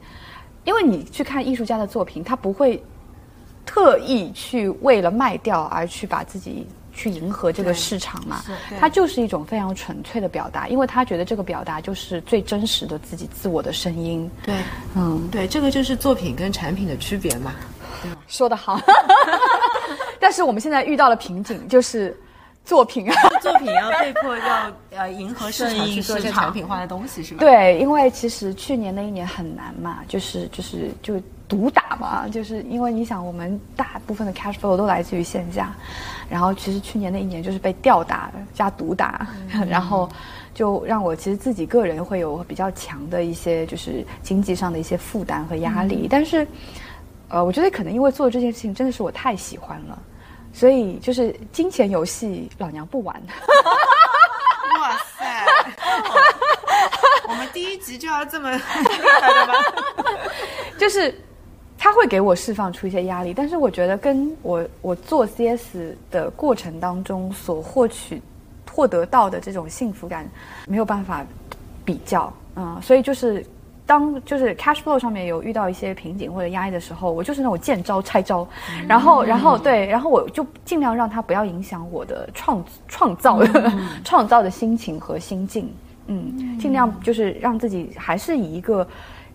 [0.64, 2.82] 因为你去看艺术家的作品，他不会
[3.64, 8.42] 特意去为了卖掉而去把自己去迎合这个市场嘛。
[8.78, 14.30] 他就是一种非常纯粹的表达，因为他觉得这个表达就是最真实的自己自我的声音。
[14.44, 14.54] 对，
[14.94, 17.52] 嗯，对，这个就是作品跟产品的区别嘛。
[18.26, 18.80] 说得好，
[20.18, 22.16] 但是我们现在遇到了瓶颈，就是
[22.64, 27.40] 作品啊，作品要被迫要呃迎合市场去做一些产品化的东西，是吧？
[27.40, 35.74] 对，因为其实去年那一年很难嘛，就是就是就毒打嘛，就是因为你想，我们大部分的 cash flow 都来自于线下，
[36.30, 39.26] 然后其实去年那一年就是被吊打加毒打，
[39.68, 40.08] 然后
[40.54, 46.46] 就让我其实自己个人会有比较强的一些就是经济上的一些负担和压力，但是。
[47.28, 49.98] 呃，我觉得可能因为做这件事情真的是我太喜欢了，
[50.52, 53.14] 所以就是金钱游戏，老娘不玩。
[54.78, 55.46] 哇塞！
[57.28, 58.60] 我们第一集就要这么？
[60.78, 61.14] 就是
[61.78, 68.20] 他会给我释放出一些压力，但是我觉得跟我我做 CS 的过程当中所获取
[68.70, 70.28] 获得到的这种幸福感
[70.66, 71.24] 没有办法
[71.84, 73.44] 比较，嗯，所以就是。
[73.84, 78.46] 当就是 cash flow 上面有遇到一些瓶颈或者压抑的时候，我就是那种见招拆招，
[78.86, 83.72] 然后然后对，然后我就尽量让它不要影响我的创创造的
[84.04, 85.68] 创造的心情和心境，
[86.06, 88.86] 嗯，尽量就是让自己还是以一个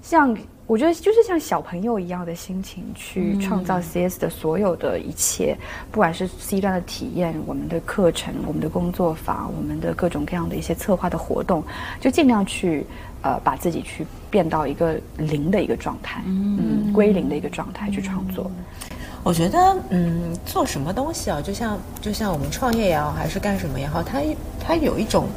[0.01, 5.57] 像我觉得就是像小朋友一样的心情去创造 CS 的所有的一切，
[5.91, 11.63] 不管是 C 端的体验、我们的课程、我们的工作坊、我们的各种各样的一些策划的活动，
[11.99, 12.85] 就尽量去。
[13.21, 18.49] 呃，把自己去变到一个零的一个状态，嗯，归零的一个状态去创作。
[19.23, 24.21] 我觉得，嗯，做什么东西啊，就像就像我们创业也好，还是干什么也好，它
[24.59, 25.27] 它有一种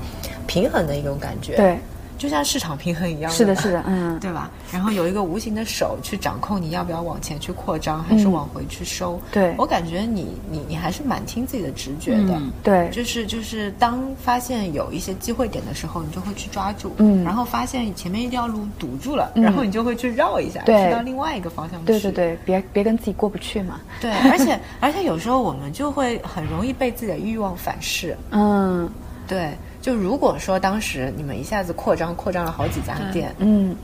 [0.47, 1.57] 平衡的一种感觉。
[1.57, 1.79] 对。
[2.21, 4.51] 就像市场平衡一样，是的，是的，嗯，对吧？
[4.71, 9.19] 然后有一个无形的手去掌控你要不要往前去扩张，还是往回去收。
[9.33, 21.87] 对我感觉你你你还是蛮听自己的直觉的，对，就是就是当发现有一些机会点的时候，你就会去抓住，嗯，然后发现前面一条路堵住了，然后你就会去绕一下，去到另外一个方向去。
[21.87, 23.81] 对对对，别别跟自己过不去嘛。
[23.99, 28.15] 对， 而且而且有时候我们就会很容易被自己的欲望反噬。
[28.31, 28.87] 嗯，
[29.27, 29.57] 对。
[29.81, 33.75] 就如果说当时你们一下子扩张扩张了好几家店，嗯，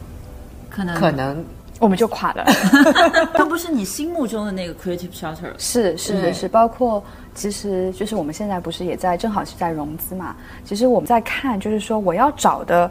[0.68, 1.42] 可能可能
[1.78, 2.44] 我们就垮了。
[3.36, 5.50] 都不是你心目中的那个 creative shelter。
[5.56, 7.02] 是是是是，包括
[7.34, 10.36] 其实就是我们现在不是也在正好是在融资嘛？
[10.64, 12.90] 其实我们在看，就是说我要找的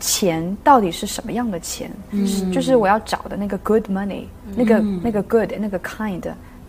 [0.00, 1.90] 钱到底是什么样的钱？
[2.10, 4.24] 嗯，就是我要找的那个 good money，
[4.56, 6.22] 那个那个 good 那个 kind，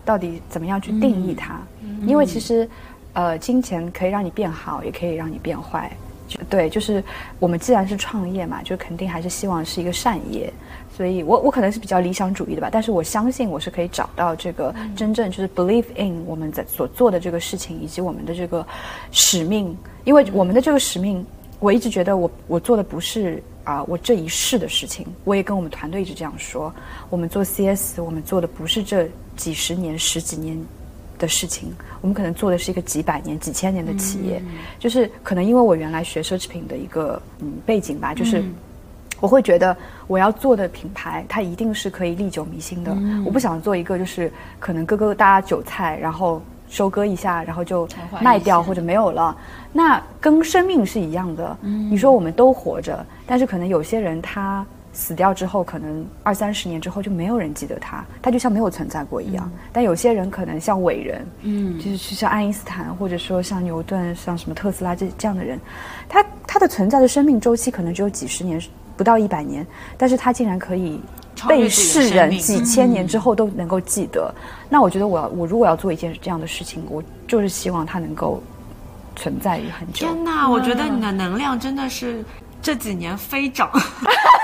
[0.04, 1.60] 到底怎么样去定义它？
[2.06, 2.68] 因为其实。
[3.14, 5.90] 呃，金钱可以让你变好，也可以让你变坏。
[6.26, 7.02] 就对，就是
[7.38, 10.52] 我们既然是创业嘛，就肯定还是希望是一个善业。
[10.96, 18.64] 所以我我可能是比较理想主义的吧，但是我相信我是可以找到这个真正就是 believe in 我们在所做的这个事情以及我们的这个
[19.10, 19.76] 使命。
[20.04, 21.24] 因为我们的这个使命，
[21.58, 25.06] 我一直觉得我我做的不是啊我这一世的事情。
[25.24, 26.72] 我也跟我们团队一直这样说，
[27.10, 30.58] 我们做 CS，我们做的不是这几十年、十几年。
[31.18, 34.42] 的事情，我们可能做的是一个几百年、几千年的企业，
[34.78, 38.44] 就是可能因为我原来学奢侈品的一个嗯背景吧，就是
[39.20, 42.96] 我会觉得我要做的品牌，它一定是可以历久弥新的。
[43.24, 47.88] 我不想做一个就是可能割割大家韭菜，然后收割一下，然后就
[48.20, 49.36] 卖掉或者没有了。
[49.72, 51.56] 那跟生命是一样的。
[51.62, 54.64] 你说我们都活着，但是可能有些人他。
[54.94, 59.50] 死掉之后，可能二三十年之后就没有人记得他，他就像没有存在过一样。
[59.72, 65.60] 但有些人可能像伟人，嗯，就是像爱因斯坦，或者说像牛顿，像什么特斯拉这这样的人，
[66.08, 68.62] 他他的存在的生命周期可能只有几十年，
[68.96, 69.66] 不到一百年，
[69.98, 71.00] 但是他竟然可以
[71.48, 74.32] 被世人几千年之后都能够记得。
[74.68, 78.40] 那我觉得，我要我如果要做一件这样的事情，我就是希望他能够
[79.16, 80.06] 存在于很久。
[80.06, 82.24] 天哪，我觉得你的能量真的是
[82.62, 83.68] 这几年飞涨。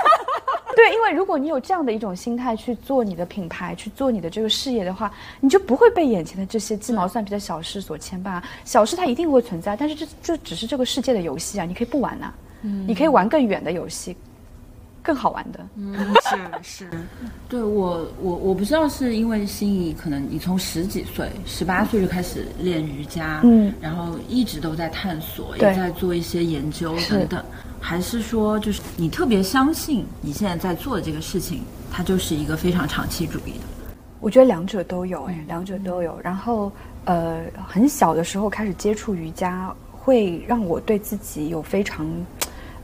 [0.81, 8.41] 对，因为如果你有这样的一种心态去做你的品牌，去做你的这个事业的话，你就不会被眼前的这些鸡毛蒜皮的小事所牵绊。
[8.65, 14.17] 小事它一定会存在，但是这这只是这个世界的游戏啊，你可以不玩呐，嗯，你可以玩更远的游戏。
[15.03, 15.59] 更好玩的。
[15.75, 15.95] 嗯，
[16.61, 16.89] 是是，
[17.49, 27.43] 对我我我不知道是因为心仪，可能你从十几岁、十八岁就开始练瑜伽，嗯然后一直都在探索，也在做一些研究等等，
[27.81, 33.65] 还是说就是你特别相信你现在在做的这个事情，它就是一个非常长期主义的。
[34.19, 36.17] 我觉得两者都有，哎，两者都有。
[36.23, 36.71] 然后，
[37.05, 42.07] 呃，很小的时候开始接触瑜伽，会让我对自己有非常，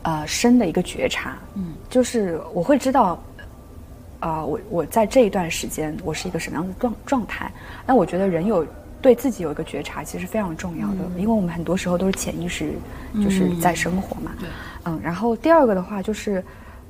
[0.02, 1.38] 呃，深的一个觉察。
[1.54, 3.24] 嗯，就是我会知道，
[4.20, 7.52] 啊、我我在这一段时间我是一个什么样的状状态。
[7.86, 8.66] 那我觉得人有
[9.00, 12.74] 对自己有一个觉察，其实非常重要的，因为我们很多时候都是潜意识，
[13.24, 14.32] 就是在生活嘛。
[14.40, 14.50] 对，
[14.88, 16.42] 嗯，然后第二个的话就是，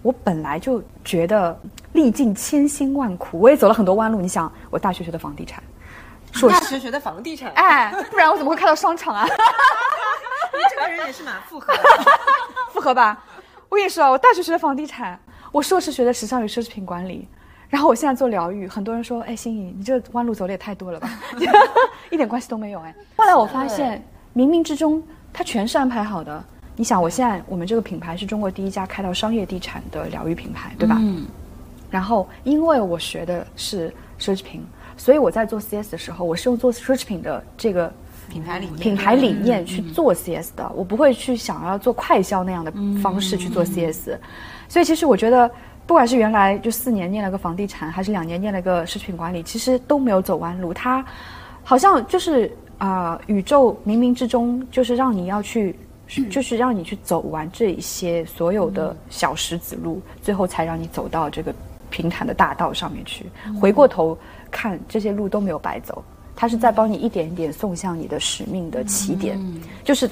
[0.04, 1.60] 我本来就觉得
[1.94, 4.22] 历尽千辛万苦，我也走了很多弯路。
[4.22, 5.64] 你想，我大学学的房地产，
[6.32, 9.26] 硕士，大学学的房地产，哎，不然我怎么会开到商场啊？
[10.54, 11.80] 你这个人也是蛮复合的。
[12.72, 13.24] 复合吧。
[13.70, 15.20] 我跟你说啊，我大学学的房地产，
[15.52, 17.28] 我硕士学的时尚与奢侈品管理，
[17.68, 18.68] 然后我现在做疗愈。
[18.68, 21.10] 很多人说，哎，心怡，你这弯路走的也太多了吧，
[22.12, 22.96] 一点关系都没有哎。
[23.16, 26.44] 后来我发现，冥冥之中它全是安排好的。
[26.80, 30.96] 你想，我现在我们这个品牌是中国第一家开到商业地产的疗愈品牌，对吧？
[31.02, 31.26] 嗯，
[31.90, 34.62] 然后因为我学的是奢侈品，
[34.96, 37.92] 所以我在做 CS 的时候，我是用做奢侈品的这个
[38.30, 44.12] 品牌理念，品牌理念去做 CS 的，我不会去想要做快销那样的方式去做 CS。
[44.70, 45.50] 所以其实我觉得，
[45.88, 50.72] 不管是原来就四年念了个房地产，还是两年念了个奢侈品管理，其实都没有走弯路。
[50.72, 51.04] 它
[51.64, 55.76] 好像就是啊、宇宙冥冥之中就是让你要去。
[56.30, 61.54] 就是让你去走完这一些所有的小石子路，最后才让你走到这个
[61.90, 63.26] 平坦的大道上面去。
[63.60, 64.18] 回过头
[64.50, 66.04] 看，这些路都没有白走，
[66.36, 69.40] 它是在帮你一点一点送向你的使命的起点。
[69.84, 70.10] 就是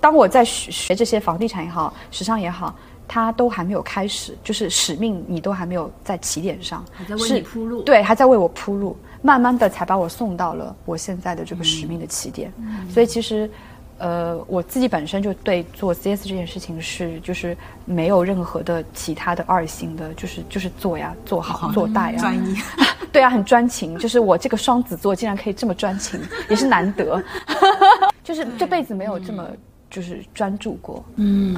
[0.00, 2.74] 当我在学学这些房地产也好，时尚也好，
[3.08, 7.82] 它都还没有开始，就是使命你都还没有在起点上，还在为你铺路。
[7.82, 12.52] 对，还在为我铺路，慢慢的才把我送到了我现在的这个使命的起点。
[12.88, 13.50] 所以其实，
[13.98, 22.56] 呃，我自己本身就对做 CS 这件事情是就是没有任何的其他的二心的，就是就是做呀，做好做大呀，专一。
[23.12, 23.98] 对啊，很专情。
[23.98, 27.22] 就是我这个双子座竟然可以这么专情，也是难得。
[28.24, 29.46] 就是这辈子没有这么
[29.92, 31.04] 就是专注过。
[31.16, 31.54] 嗯，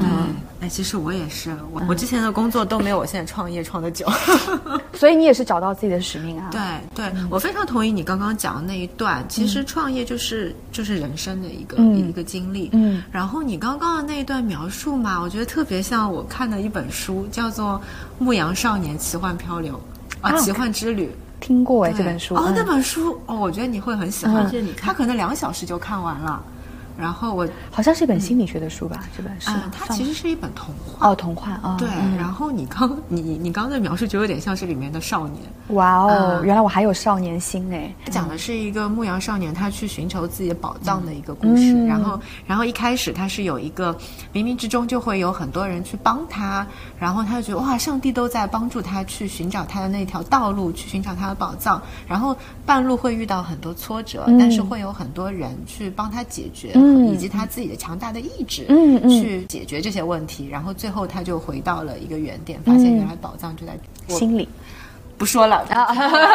[0.61, 4.05] 哎，其实我也是，我我之前的工作都没有我现在创业创的久。
[4.93, 6.51] 所以你也是找到自己的使命啊。
[6.51, 6.61] 对
[6.95, 9.25] 对，我非常同意你刚刚讲的那一段。
[9.29, 12.71] 其实创业就是就是人生的一个、嗯一个经历。
[12.73, 17.81] 嗯，然后你刚刚的那一段描述嘛，我觉得特别像我看的一本书，叫做
[18.25, 19.75] 《牧羊少年奇幻漂流》
[20.27, 21.07] 啊，啊奇幻之旅》。
[21.41, 22.35] 听过哎、这本书。
[22.35, 24.43] 哦，嗯那本书哦，我觉得你会很喜欢。
[24.45, 26.43] 推荐你看它可能两小时就看完了。
[26.97, 29.05] 然后我，好像是一本心理学的书吧？
[29.17, 31.09] 这本是嗯？，它其实是一本童话。
[31.09, 31.77] 哦，童话啊。
[31.79, 37.93] 对，嗯然后你刚 你你刚刚的描述就有点像是里面的少年，哇哦，嗯原来我还有少年心哎。
[38.11, 41.73] 讲的是一个牧羊少年，他去寻求自己的宝藏的一个故事。
[41.73, 43.93] 嗯然后，然后一开始他是有一个
[44.33, 46.67] 冥冥之中就会有很多人去帮他，
[47.05, 51.83] 然后他就觉得哇，上帝都在帮助他去寻找他的那条道路，去寻找他的宝藏。
[52.09, 58.65] 然后半路会遇到很多挫折，嗯但是会有很多人去帮他解决，嗯以及他自己的强大的意志，
[59.07, 60.49] 去解决这些问题。
[60.49, 64.49] 然后最后他就回到了一个原点，发现原来宝藏就在心理
[65.17, 65.65] 不说了。
[65.71, 65.87] 啊，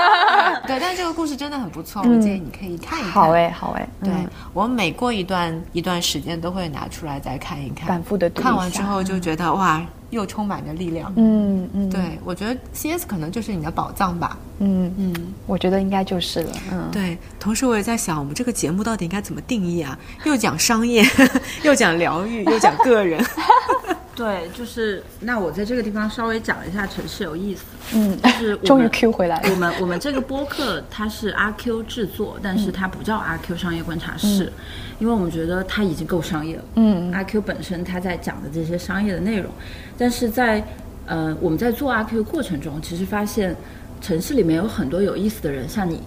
[0.68, 3.12] 对，但这个故事真的很不错，我建议你可以看一看。
[3.12, 11.12] 好哎，好哎，对、嗯我每过一段一段时间都会拿出来再看一看，反复的读看完之后就觉得哇，又充满着力量。
[11.16, 14.38] 嗯嗯，对，我觉得 CS 可能就是你的宝藏吧。
[14.60, 17.18] 嗯，嗯，我觉得应该就是了，嗯，对。
[17.40, 19.98] 同时我也在想，我们这个节目到底应该怎么定义啊？
[20.26, 21.06] 又讲商业，
[21.64, 23.24] 又讲疗愈，又讲个人。
[24.20, 34.52] 对，就是那我在这个地方稍微讲一下城市有意思，嗯就是 终于 Q 回来了我们我们这个播客它是阿 Q 制作，但是它不叫阿 Q 商业观察室，
[35.00, 36.64] 因为我们觉得它已经够商业了。
[36.76, 39.50] 嗯阿 Q 本身它在讲的这些商业的内容，
[39.98, 40.62] 但是在
[41.06, 43.56] 呃我们在做阿 Q 过程中，其实发现
[44.02, 46.04] 城市里面有很多有意思的人，像你。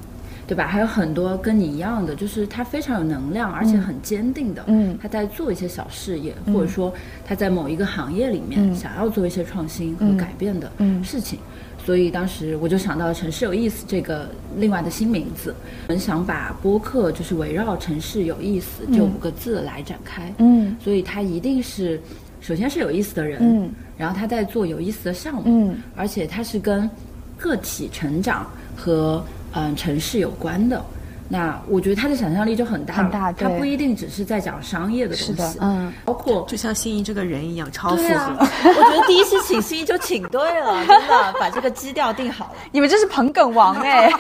[0.47, 0.67] 对吧？
[0.67, 4.65] 还有很多跟你一样的，就是他非常有能量，而且很坚定的。
[4.67, 6.93] 嗯他在做一些小事业，或者说
[7.25, 11.39] 他在某一个行业里面想要做一些创新和改变的嗯事情。
[11.85, 15.53] 所以当时我就想到了“城市有意思”这个另外的新名字，
[15.89, 20.33] 我们想把播客就是围绕“城市有意思”这五个字来展开。
[20.39, 22.01] 嗯所以它一定是，
[22.41, 26.89] 首先是有意思的人，嗯，然后他在做有意思的项目，嗯，而且他是跟
[27.37, 29.25] 个体成长和
[29.55, 30.83] 嗯、城市有关的。
[31.29, 38.37] 那我觉得他的想象力就很大，很大，他不一定只是在讲商业的东西，嗯，包括就像心仪这个人一样，超符合。
[38.69, 42.53] 我觉得第一期请心仪就请对了， 真的把这个基调定好了。
[42.71, 44.11] 你们这是捧梗王哎，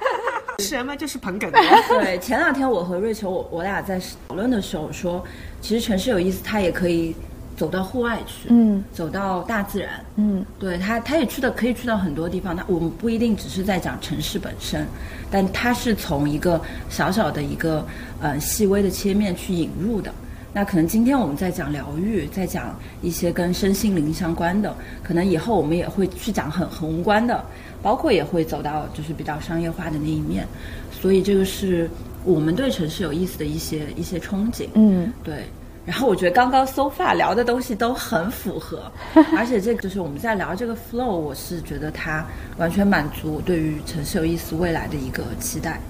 [0.58, 1.50] 什么就是捧梗。
[1.88, 5.24] 对，前两天我和瑞秋，我我俩在讨论的时候说，
[5.62, 7.16] 其实城市有意思，它也可以。
[7.58, 12.56] 走到户外去，嗯，走到大自然，嗯，对他，他也去的可以去到很多地方。
[12.56, 14.86] 他我们不一定只是在讲城市本身，
[15.28, 17.84] 但他是从一个小小的一个
[18.20, 20.10] 呃细微的切面去引入的。
[20.52, 27.44] 那可能今天我们在讲疗愈，在讲一些跟身心灵相关的，可能以后我们也会去讲很宏观的，
[27.82, 30.46] 包括也会走到就是比较商业化的那一面。
[30.92, 31.90] 所以这个是
[32.24, 35.44] 我们对城市有意思的一些一些憧憬，嗯，对。
[35.88, 38.92] 然后我觉得刚刚 so far 聊的东西都很符合，
[39.34, 42.22] 而且这就是我们在聊这个 flow，我是觉得它
[42.58, 45.80] 完全满足对于城市有意思未来的一个期待。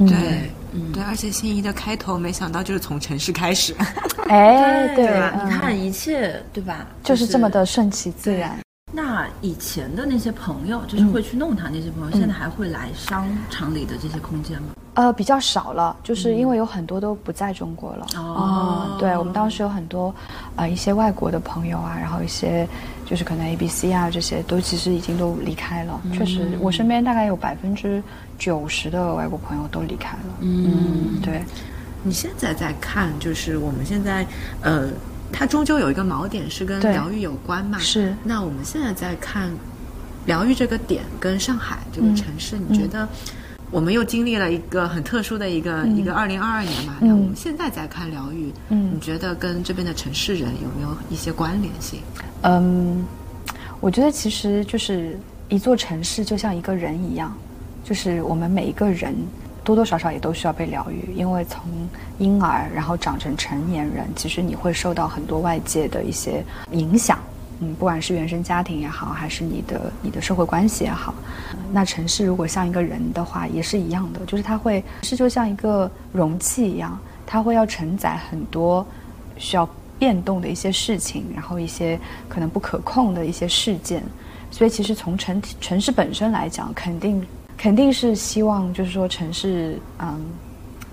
[0.00, 0.06] 对，
[0.72, 3.74] 嗯，对，而且心仪的开头没想到就是从城市开始，
[4.28, 5.42] 哎，对吧？
[5.42, 6.86] 你看一切，对吧？
[7.02, 8.58] 就是这么的顺其自然。
[8.90, 14.68] 那以前的那些朋友，就是会去弄堂那些朋友，现在还会来商场里的这些空间吗？
[14.94, 18.06] 呃，比较少了，就是因为有很多都不在中国了。
[18.16, 20.12] 哦，对，我们当时有很多，
[20.56, 22.66] 呃，一些外国的朋友啊，然后一些
[23.06, 26.00] 就是可能 A、B、C 啊这些都其实已经都离开了。
[26.12, 28.02] 确实，我身边大概有百分之
[28.38, 30.34] 九十的外国朋友都离开了。
[30.40, 31.44] 嗯，对。
[32.02, 34.24] 你现在在看，就是我们现在，
[34.62, 34.88] 呃，
[35.32, 37.78] 它终究有一个锚点是跟疗愈有关嘛？
[37.78, 38.14] 是。
[38.24, 39.50] 那我们现在在看
[40.26, 43.08] 疗愈这个点跟上海这个城市，你觉得？
[43.70, 52.00] 我们又经历了一个很特殊的一个一个二零二二年嘛，那我们现在在看疗愈，嗯你觉得跟这边的城市人有没有一些关联性？
[52.44, 53.04] 嗯，
[53.78, 55.18] 我觉得其实就是
[55.50, 57.36] 一座城市就像一个人一样，
[57.84, 59.14] 就是我们每一个人
[59.68, 61.60] 多多少少也都需要被疗愈，因为从
[62.16, 67.18] 婴儿然后长成成年人，其实你会受到很多外界的一些影响。
[67.60, 71.12] 嗯，不管是原生家庭也好，还是你的你的社会关系也好，
[71.70, 78.86] 那城市如果像一个人的话，也是一样的，就是它会是就像一个容器一样，它会要承载很多
[79.36, 84.02] 需要变动的一些事情，然后一些可能不可控的一些事件，
[84.50, 87.22] 所以其实从城城市本身来讲，肯定
[87.58, 90.24] 肯定是希望就是说城市，嗯，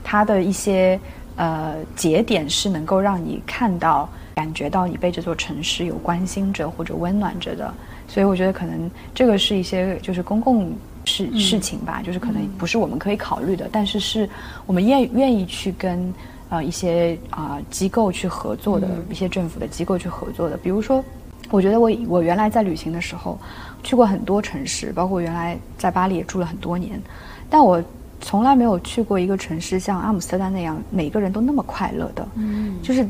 [0.03, 0.99] 它的一些
[1.37, 4.09] 呃节点是能够让你看到。
[4.35, 7.73] 感觉到你被这座城市有关心着或者温暖着的，
[8.05, 10.73] 所以我觉得可能这个是一些就是公共
[11.05, 14.29] 事事情吧，就是可能不是我们可以考虑的，但是是
[14.65, 16.13] 我们愿愿意去跟
[16.49, 20.57] 呃一些啊机构去合作的一些政府的机构去合作的。
[20.57, 21.01] 比如说，
[21.49, 23.39] 我觉得我我原来在旅行的时候
[23.85, 27.01] 去过很多城市，包括原来在巴黎也住了很多年，
[27.49, 27.81] 但我
[28.19, 33.07] 从来没有去过一个城市像阿姆斯特丹那样，每个人都那么快乐的，嗯，就是。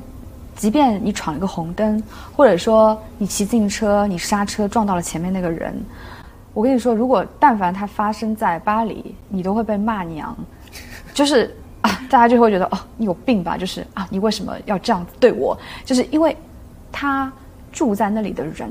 [0.58, 2.02] 即便你闯一个红灯，
[2.34, 5.76] 或者说你骑自行车，你刹车撞到了前面那个人，
[6.54, 10.34] 我跟你说，如果但凡它发生在巴黎，你都会被骂娘，
[11.14, 13.58] 就是啊，大家就会觉得哦，你有病吧？
[13.58, 15.58] 就是啊，你为什么要这样子对我？
[15.84, 16.34] 就是因为
[16.90, 17.30] 他
[17.74, 18.70] 住在那里的人，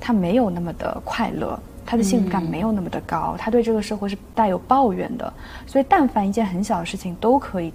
[0.00, 5.32] 他没有那么的快乐，他的幸福感没有那么的高，他对这个社会是带有抱怨的，
[5.66, 7.72] 所以但凡一件很小的事情都可以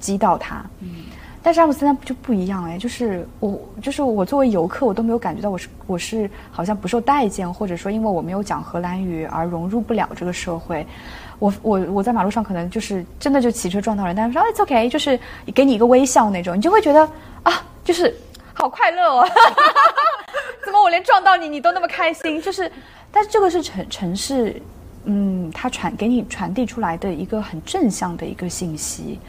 [0.00, 0.64] 击到他。
[1.40, 10.84] 但是阿姆斯特丹就不一样哎，就是我，就是我作为游客，我都没有感觉到我是我是好像不受待见，或者说因为我没有讲荷兰语而融入不了这个社会。
[11.38, 15.18] 我我我在马路上可能就是真的就骑车撞到人，但是说 It's OK，就是
[15.54, 17.08] 给你一个微笑那种，你就会觉得
[17.44, 18.12] 啊，就是
[18.58, 19.24] 好快乐哦，
[20.66, 22.42] 怎么我连撞到你你都那么开心？
[22.42, 22.70] 就是，
[23.12, 24.60] 但是这个是城城市，
[25.04, 29.20] 嗯，它传给你传递出来的一个很正向的一个信息。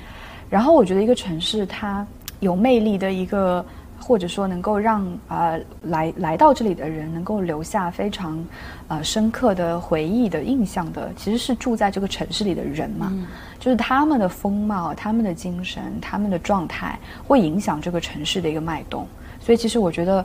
[0.49, 2.05] 然后我觉得一个城市它
[2.39, 3.63] 有魅力的一个，
[3.99, 5.53] 或者说能够让啊
[5.83, 8.43] 来来到这里的人能够留下非常
[8.87, 13.13] 呃深刻的回忆的印象的，其实是住在这个城市里的人嘛，
[13.59, 19.07] 就是他们的风貌、他们的精神、他们的状态会影响这个城市的一个脉动。
[19.49, 20.23] 所以其实我觉得，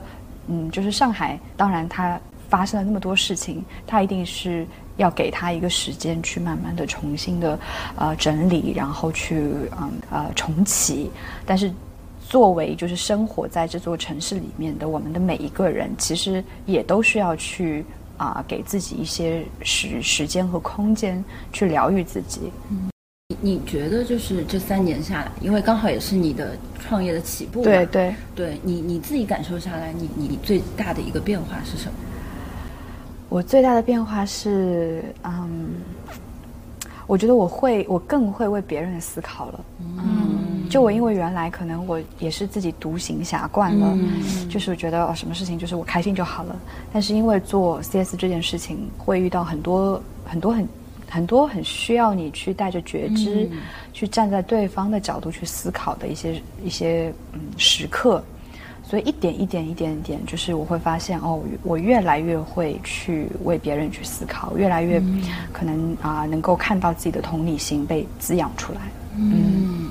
[0.49, 4.67] 嗯，就是上海，当然它发生了那么多事情，它一定是。
[4.97, 7.59] 要给它一个时间去慢慢的重新的，
[7.97, 9.35] 呃整理，然后去
[9.77, 11.11] 嗯呃重启。
[11.45, 11.69] 但是，
[12.21, 17.83] 作为就是生活在这座城市里面的我们的每一个人，其实也都需要去
[18.15, 21.21] 啊给自己一些时时间和空间
[21.51, 22.49] 去疗愈自己。
[22.69, 22.89] 嗯，
[23.27, 31.93] 你你觉得就是这三年下来，因为刚好也是你的创业的起步，对对对，你你自己感受下来，你你最大的一个变化是什么？
[33.27, 35.69] 我最大的变化是，嗯，
[37.07, 39.65] 我觉得我会，我更会为别人思考了。
[39.79, 43.97] 嗯，就我因为原来可能我也是自己独行侠惯了，
[44.47, 46.55] 就是我觉得哦，什么事情就是我开心就好了。
[46.93, 50.67] 但是因为做 CS 这件事情，会遇到很多很多很
[51.15, 53.49] 很多很需要你去带着觉知，
[53.93, 58.21] 去站在对方的角度去思考的一些一些嗯时刻。
[58.87, 65.01] 所以一点一点一点点，就是我会发现哦，我越来越会去为别人去思考，越来越
[65.51, 68.81] 可能啊，能够看到自己的同理心被滋养出来。
[69.17, 69.89] 嗯，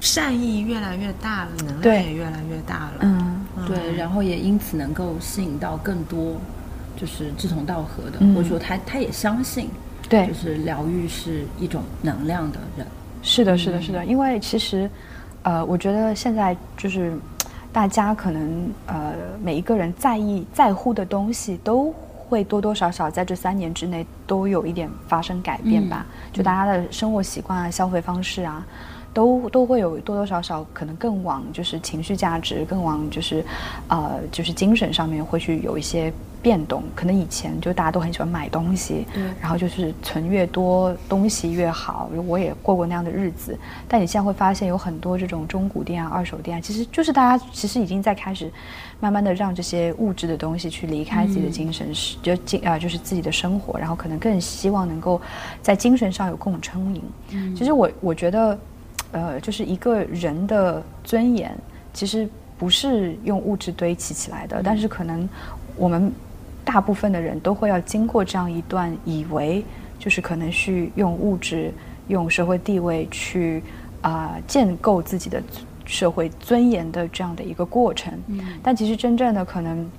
[0.00, 2.98] 善意越来越大了，能量也越来越大了。
[3.02, 6.34] 嗯，对，然后也因此能够吸引到更多
[6.96, 9.68] 就是志同道合的，或者说他他也相信，
[10.08, 12.86] 对，就是疗愈是一种能量的人。
[13.22, 14.88] 是的，是的，是的，因为其实
[15.42, 17.12] 呃，我觉得现在就是。
[17.72, 26.06] 大家可能呃，每一个人在意在乎的东西，都会多多少少在这三年之内都有一点发生改变吧。
[26.32, 28.66] 就大家的生活习惯啊、消费方式啊。
[29.16, 33.42] 都都会有多多少少可能更往就是情绪价值，更往就是，
[33.88, 36.12] 呃，就是精神上面会去有一些
[36.42, 36.82] 变动。
[36.94, 39.06] 可能以前就大家都很喜欢买东西，
[39.40, 42.10] 然后就是存越多东西越好。
[42.26, 43.58] 我也过过那样的日子，
[43.88, 48.52] 但你现在会发现有很多这种中古店啊、二手店啊，其实就是大家其实已经在开始
[49.00, 51.88] 慢慢的让这些物质的东西去离开自己的精神，
[52.22, 55.18] 就精啊就是自己的生活，然后可能更希望能够
[55.62, 57.02] 在精神上有共充盈。
[57.56, 58.58] 其实我我觉得。
[59.16, 61.56] 呃，就是一个人的尊严，
[61.94, 64.60] 其实不是用物质堆砌起来的。
[64.62, 65.26] 但是可能
[65.74, 66.12] 我们
[66.62, 69.64] 大部分的人都会要经过这样一段，以为
[69.98, 71.72] 就是可能是用物质、
[72.08, 73.62] 用社会地位去
[74.02, 75.42] 啊建构自己的
[75.86, 78.12] 社会尊严的这样的一个过程。
[78.62, 79.90] 但其实真正的可能，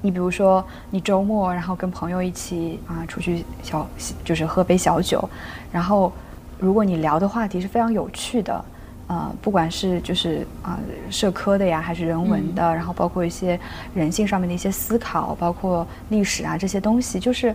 [0.00, 3.84] 你比如说你周末然后跟朋友一起啊出去小
[4.24, 5.28] 就是喝杯小酒，
[5.72, 6.12] 然后。
[6.58, 8.64] 如果你聊的话题是非常有趣的，
[9.06, 10.78] 呃，不管是就是啊
[11.08, 13.58] 社科的呀，还是人文的，然后包括一些
[13.94, 17.54] 人性上面的一些思考，包括历史啊这些东西，就是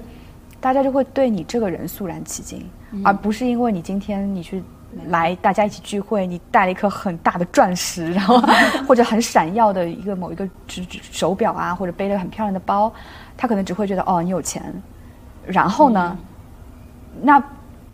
[0.59, 2.65] 大家就会对你这个人肃然起敬，
[3.03, 4.63] 而不是因为你今天你去
[5.09, 8.41] 来大家一起聚会，你带了一颗很大的钻石， 然后
[8.87, 12.91] 或者很闪耀的一个某一个指手表啊，或者背了很漂亮的包，
[13.35, 14.73] 他可能只会觉得哦你有钱，
[15.45, 16.17] 然后呢，
[17.21, 17.43] 那。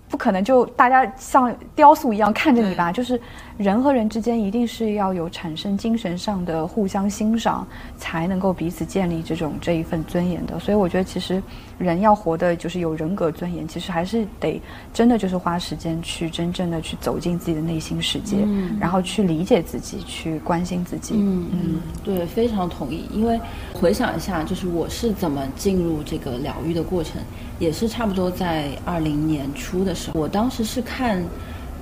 [0.10, 2.92] 不可能就大家像雕塑一样看着你吧？
[2.92, 3.20] 就是
[3.58, 10.60] 人和人之间一定是要有产生精神上的互相欣赏，才能够彼此建立这种这一份尊严的。
[10.60, 11.42] 所以我觉得，其实
[11.78, 14.60] 人要活的就是有人格尊严，其实还是得
[14.92, 18.38] 真的就是花时间去真正的去走进自己的内心世界，
[18.80, 21.14] 然后去理解自己，去关心自己。
[21.18, 23.08] 嗯嗯，对，非常同意。
[23.14, 23.40] 因为
[23.74, 27.22] 回想一下，就是我是怎么进入这个疗愈的过程。
[27.60, 31.24] 也是差不多在二零年初的时候，我当时是看，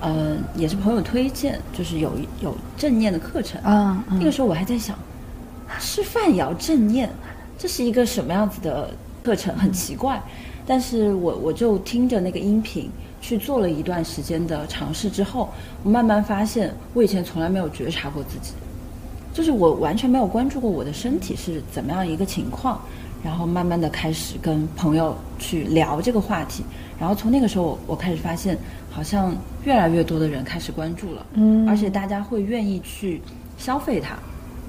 [0.02, 2.12] 呃，也是朋友推荐，就是有
[2.42, 3.62] 有正念的课程。
[3.62, 4.98] 啊，那个时候我还在想，
[5.80, 7.10] 吃饭也要正念，
[7.58, 8.90] 这是一个什么样子的
[9.24, 9.56] 课程？
[9.56, 10.22] 很奇怪。
[10.66, 12.90] 但是我我就听着那个音频
[13.22, 15.50] 去做了一段时间的尝试之后，
[15.84, 18.52] 我慢慢发现，我以前从来没有觉察过自己，
[19.34, 22.82] 就是我完全没有关注过我的身体是怎么样一个情况。
[23.24, 26.64] 然后慢慢的开始跟朋友去聊这个话题，
[27.00, 28.58] 然后从那个时候我我开始发现，
[28.92, 33.22] 好像越来越多的人开始关注了，嗯，而且大家会愿意去
[33.58, 34.18] 消费它，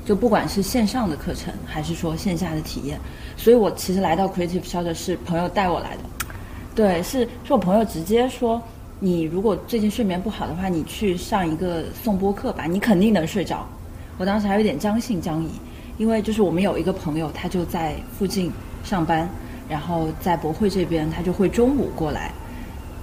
[0.05, 2.99] 就不管是线上的课程还是说线下的体验，
[3.37, 6.03] 所以我其实来到 Creative Shelter 是朋友带我来的，
[6.75, 8.61] 对，是是我朋友直接说，
[8.99, 13.67] 你如果最近睡眠不好的话，你去上一个颂播课吧，你肯定能睡着。
[14.17, 15.49] 我当时还有点将信将疑。
[15.99, 18.51] 因为就是我们有一个朋友，他就在附近
[18.85, 19.29] 上班，
[19.69, 22.33] 然后在博会这边，他就会中午过来，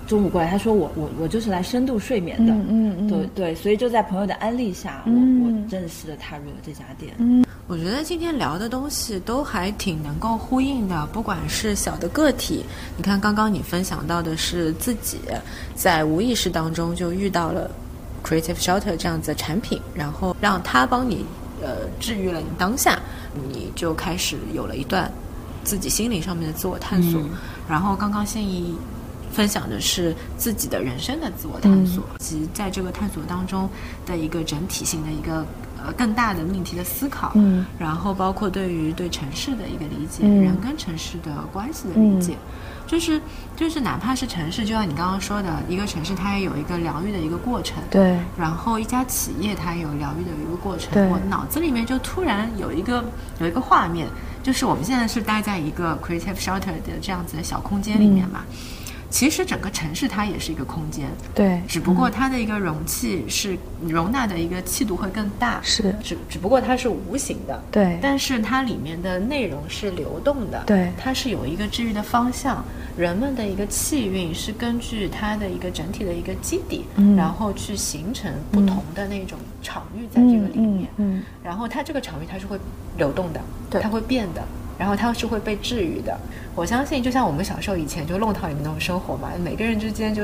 [0.08, 7.14] 中午过来，他说我我我就是来深度睡眠的，嗯嗯，对对，所以就在朋友的安利下，我我正式的踏入了这家店。
[7.18, 12.64] 嗯，我觉得今天聊的东西都还挺能够呼应的，不管是小的个体，
[12.96, 15.20] 你看刚刚你分享到的是自己
[15.76, 17.70] 在无意识当中就遇到了
[18.24, 21.26] Creative Shelter 这样子的产品，然后让他帮你。
[21.62, 23.00] 呃，治愈了你当下，
[23.52, 25.12] 你就开始有了一段
[25.64, 27.22] 自己心灵上面的自我探索。
[27.68, 28.76] 然后刚刚现役
[29.32, 33.70] 分享的是自己的人生的自我探索，及在这个探索当中
[34.06, 35.46] 的一个整体性的一个
[35.86, 37.32] 呃更大的命题的思考。
[37.36, 42.36] 嗯，然后包括对于对城市的一个理解，人跟城市的关系的理解。
[42.88, 43.20] 就是
[43.56, 47.82] 就是，哪怕是城市，就像你刚刚说的，一个城市它也有一个疗愈的一个过程。
[47.90, 48.16] 对。
[48.38, 51.10] 然后一家企业它也有疗愈的一个过程。
[51.10, 53.04] 我脑子里面就突然有一个
[53.40, 54.08] 有一个画面，
[54.44, 58.42] 就是我们现在是待在一个 creative shelter 的这样子的小空间里面嘛。
[59.10, 72.64] 其实整个城市它也是一个空间，对，只不过它的一个容器是容纳的一个气度会更大，是，只只不过它是无形的，对，但是它里面的内容是流动的，对，它是有一个治愈的方向，
[72.98, 77.16] 人们的一个气运是根据它的一个整体的一个基底，嗯。
[77.16, 82.60] 然后去形成不同的那种场域在这个里面，嗯，然后它这个场域它是会
[82.98, 83.40] 流动的，
[83.70, 84.44] 对它会变的。
[84.78, 86.18] 然后它是会被治愈的，
[86.56, 90.24] 我相信就像我们小时候以前就弄堂里面那种生活嘛，每个人之间就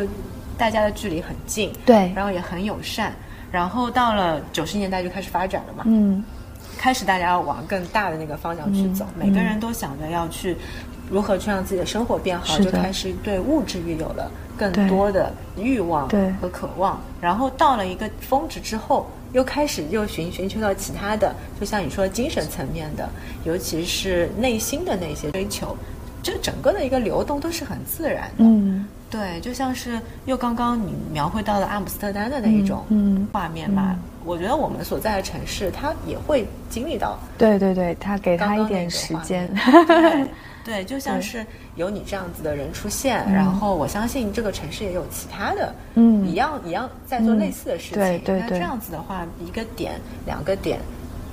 [0.57, 3.13] 大家的距离很近，对，然后也很友善，
[3.51, 6.23] 然后到了九十年代就开始发展了嘛，嗯，
[6.77, 10.57] 开始大家要往更大的那个方向去走，嗯每个人都想着要去
[11.09, 16.31] 如何去让自己的生活变好，就开始对物质欲有了更多的欲望对。
[16.41, 19.07] 和渴望，然后到了一个峰值之后。
[19.33, 23.09] 又开始又寻寻求到其他的，就像你说精神层面的，
[23.43, 25.75] 尤其是内心的那些追求，
[26.21, 28.43] 这整个的一个流动都是很自然的。
[28.43, 40.27] 嗯，对，就像是又刚刚你描绘到了阿姆斯特丹的那一种嗯画面吧，我觉得我们所在的城市，它也会经历到对对对，他给他一点时画间面，对
[40.63, 41.43] 对，就像是
[41.75, 46.27] 有你这样子的人出现，然后我相信这个城市也有其他的，嗯。
[46.27, 47.97] 一样一样在做类似的事情。
[47.97, 48.41] 对对对。
[48.41, 50.79] 那这样子的话，一个点、两个点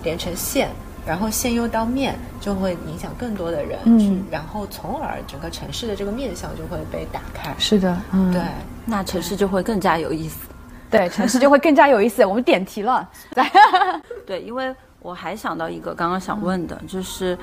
[0.02, 0.70] 连成线，
[1.06, 3.98] 然后线又到面，就会影响更多的人嗯。
[3.98, 7.54] 去，然后从而整个城市的这个面向就会被打开。
[7.58, 8.40] 是的，嗯，对，
[8.86, 10.48] 那城市就会更加有意思。
[10.90, 12.24] 对，城市就会更加有意思。
[12.24, 13.50] 我们点题了，在
[14.26, 17.36] 对，因为我还想到一个刚刚想问的，就是，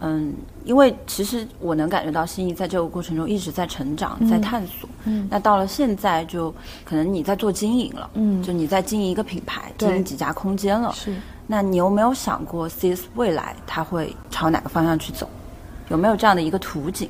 [0.00, 0.34] 嗯，
[0.64, 4.88] 因为其实我能感觉到心仪在这个过程中一直在成长，在探索。
[5.04, 6.52] 嗯，那到了现在，就
[6.84, 10.92] 可能你在做经营了，嗯就你在经营一个品牌，经营几家空间了。
[10.92, 11.14] 是。
[11.46, 15.28] 那你有没有想过 CS 未来它会朝哪个方向去走？
[15.88, 17.08] 有没有这样的一个图景？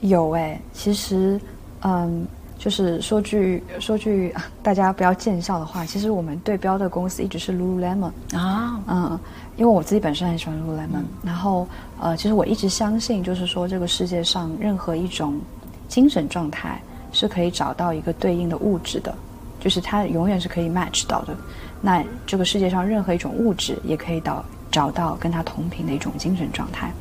[0.00, 1.40] 有哎，其实，
[1.80, 2.26] 嗯，
[2.58, 8.10] 就是说句说句大家不要见笑的话，其实我们对标的公司一直是 Lululemon。
[8.34, 9.20] 啊，嗯，
[9.56, 11.68] 因为我自己本身很喜欢 Lululemon，、然后
[12.00, 15.40] 呃，其实我一直相信，就是说这个世界上任何一种
[15.86, 16.82] 精神状态
[17.12, 19.14] 是可以找到一个对应的物质的，
[19.60, 21.36] 就是它永远是可以 match 到的。
[21.80, 26.92] 那这个世界上任何一种物质也可以到找到跟它同频的一种精神状态。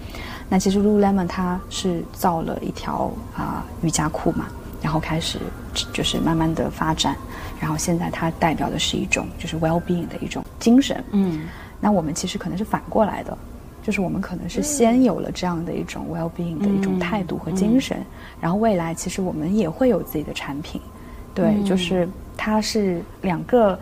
[0.48, 4.46] 那其实 Lululemon 它是造了一条啊、瑜伽裤嘛，
[4.82, 5.40] 然后开始
[5.94, 7.16] 就是慢慢的发展，
[7.60, 11.04] 然后现在它代表的是一种就是 well being 的一种精神。
[11.12, 11.48] 嗯，
[11.80, 13.38] 那我们其实可能是反过来的，
[13.84, 17.98] 就是我们可能是先有了这样的一种 well being 的一种态度和精神，
[18.40, 20.80] 然后未来其实我们也会有自己的产品，
[21.34, 23.78] 对，就是它是两个。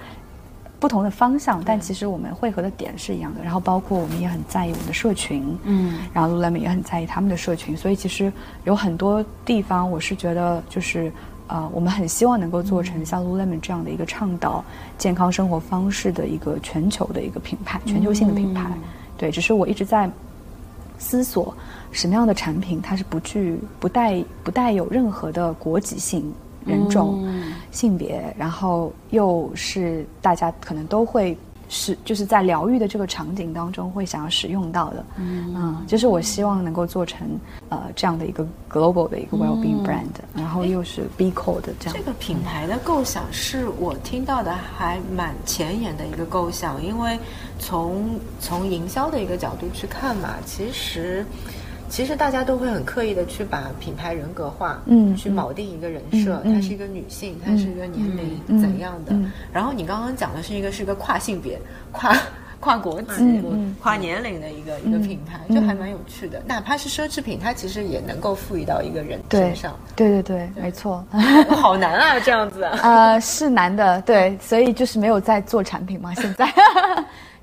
[0.86, 3.43] 不同的方向，但其实我们汇合的点是一样的。
[3.43, 8.31] 然后包括我们也很在意我们的社群，嗯，然后 Lululemon 也很在意他们的社群，所以其实
[8.65, 11.11] 有很多地方，我是觉得就是
[11.47, 14.63] 呃，我们很希望能够做成像 Lululemon 这样的一个倡导
[14.95, 18.69] 健康生活方式的一个全球的一个品牌，全球性的品牌。
[19.17, 20.07] 对，只是我一直在
[20.99, 21.51] 思索
[21.91, 26.31] 什么样的产品它是不具不带不带有任何的国籍性。
[26.67, 27.23] 人种、
[27.76, 37.28] 性别，然后又是大家可能都会是就是在疗愈的这个场景当中会想要使用到的，嗯，就是我希望能够做成
[37.69, 42.01] 呃这样的一个 global 的一个 well-being brand，、然后又是 B code 的这样这。
[42.03, 47.19] 个品牌的构想是我听到的还蛮前沿的一个构想，因为
[47.59, 51.26] 从从营销的一个角度去看嘛，其实。
[51.95, 59.13] 其实大家都会很刻意的去把品牌人格化，嗯去锚定一个人设，她是一个女性，她是一个年龄、嗯怎样的。
[59.13, 61.57] 嗯然后你刚刚讲的是一个是一个跨性别、
[61.93, 62.13] 跨
[62.59, 66.43] 跨国籍、嗯跨年龄的一个、一个品牌，就还蛮有趣的。
[66.45, 69.73] 哪怕是奢侈品，它其实也能够赋予到一个人身上。
[69.95, 71.01] 对对对，没错。
[71.55, 72.65] 好难啊，这样子。
[72.83, 76.45] 呃，是难的，对，所以就是没有在做产品嘛，现在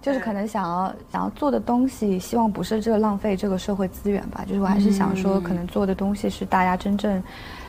[0.03, 7.23] 就是可能想要想要做的东西，希望不是这个浪费这个社会资源吧，就是我还是想说，可能做的东西是大家真正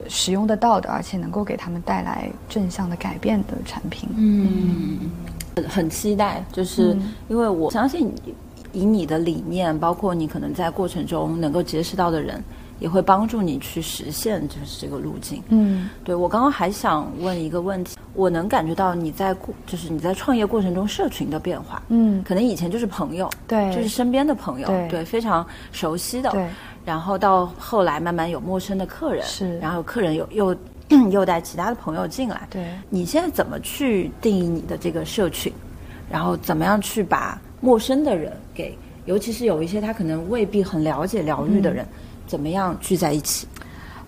[0.09, 4.09] 使用得到的，而且能够给他们带来正向的改变的产品。
[4.17, 4.97] 嗯，
[5.55, 8.11] 很很期待，就是因为我相信
[8.71, 12.43] 以你的理念，包括你可能在过程中能够结识到的人，
[12.79, 15.41] 也会帮助你去实现就是这个路径。
[15.49, 15.89] 嗯。
[16.03, 23.73] 对我刚刚还想问一个问题，我能感觉到你在过就是你在创业过程中社群的变化，嗯，可能以前就是朋友，对。
[23.73, 25.03] 就是身边的朋友，对。
[25.05, 26.47] 非常熟悉的，对，
[26.85, 29.57] 然后到后来慢慢有陌生的客人，是。
[29.59, 30.55] 然后客人有又
[31.11, 32.67] 又带其他的朋友进来，对。
[32.89, 35.51] 你现在怎么去定义你的这个社群？
[36.11, 41.87] 然后怎么样去把陌生的人给，尤其是有一些他可能未必很了解疗愈的人，
[42.27, 43.47] 怎么样聚在一起？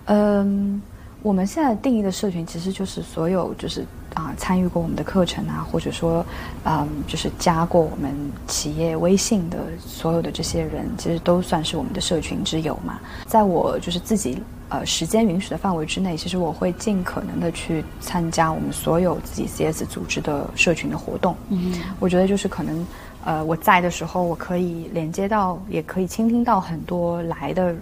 [0.06, 0.80] 嗯，
[1.22, 6.24] 我们现在定义的社群其实就是所有就是啊参与过我们的课程啊，或者说
[6.64, 8.14] 嗯就是加过我们
[8.46, 13.00] 企业微信的所有的这些人，其实都算是我们的社群之友嘛。
[13.26, 21.34] 在我就是自己呃时间允许的范围之内，其实我会尽可能的去参加我们所有自己 CS 组织的社群的活动。
[21.48, 22.86] 嗯，我觉得就是可能
[23.24, 27.74] 呃我在的时候，我可以连接到，也可以倾听到很多来的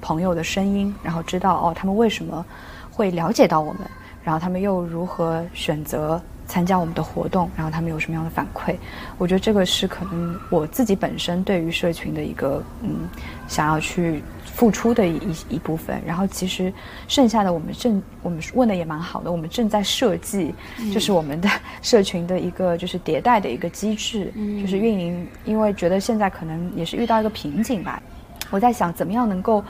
[0.00, 2.44] 朋友的声音，然后知道哦他们为什么。
[2.92, 3.82] 会了解到我们，
[4.22, 8.76] 然后他们又如何选择参加我们的活动，然后他们有什么样的反馈？
[9.16, 13.08] 我觉得这个是可能我自己本身对于社群的一个嗯，
[13.48, 16.02] 想要去付出的一一部分。
[16.04, 16.70] 然后其实
[17.08, 20.54] 剩下的我们正我们问的也蛮好的，我们正在设计，
[20.92, 21.48] 就是我们的
[21.80, 24.30] 社群的一个就是迭代的一个机制，
[24.60, 25.26] 就是运营。
[25.46, 28.02] 因为觉得现在可能也是遇到一个瓶颈吧，
[28.50, 29.64] 我在想怎么样能够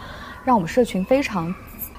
[0.44, 1.54] 让我们社群非常。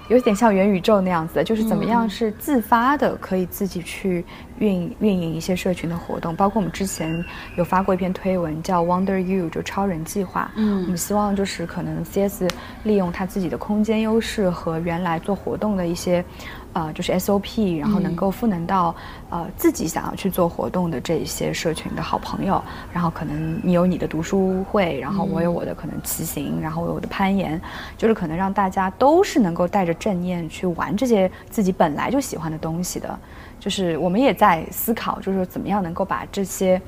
[0.10, 4.26] 有点像元宇宙那样子的，就是怎么样是自发的，可以自己去
[4.60, 6.36] 运运营一些社群的活动。
[6.36, 7.24] 包括我们之前
[7.56, 10.52] 有发过一篇推文，叫 Wonder You，就超人计划。
[10.56, 12.44] 嗯，我们希望就是可能 CS
[12.84, 16.26] 利用它自己的空间优势和原来做活动的一些。
[16.74, 18.96] 呃，就是 SOP，然后能够赋能到
[19.30, 22.64] 呃自己想要去做活动的这一些社群的好朋友，
[22.94, 27.60] 然后可能你有你的读书会，然后我有我的可能骑行，然后我有我的攀岩，
[27.98, 33.20] 就是可能让大家都是能够带着正念去玩这些自己本来就喜欢的东西的。
[33.60, 36.82] 就是我们也在思考，就是怎么样能够把这些，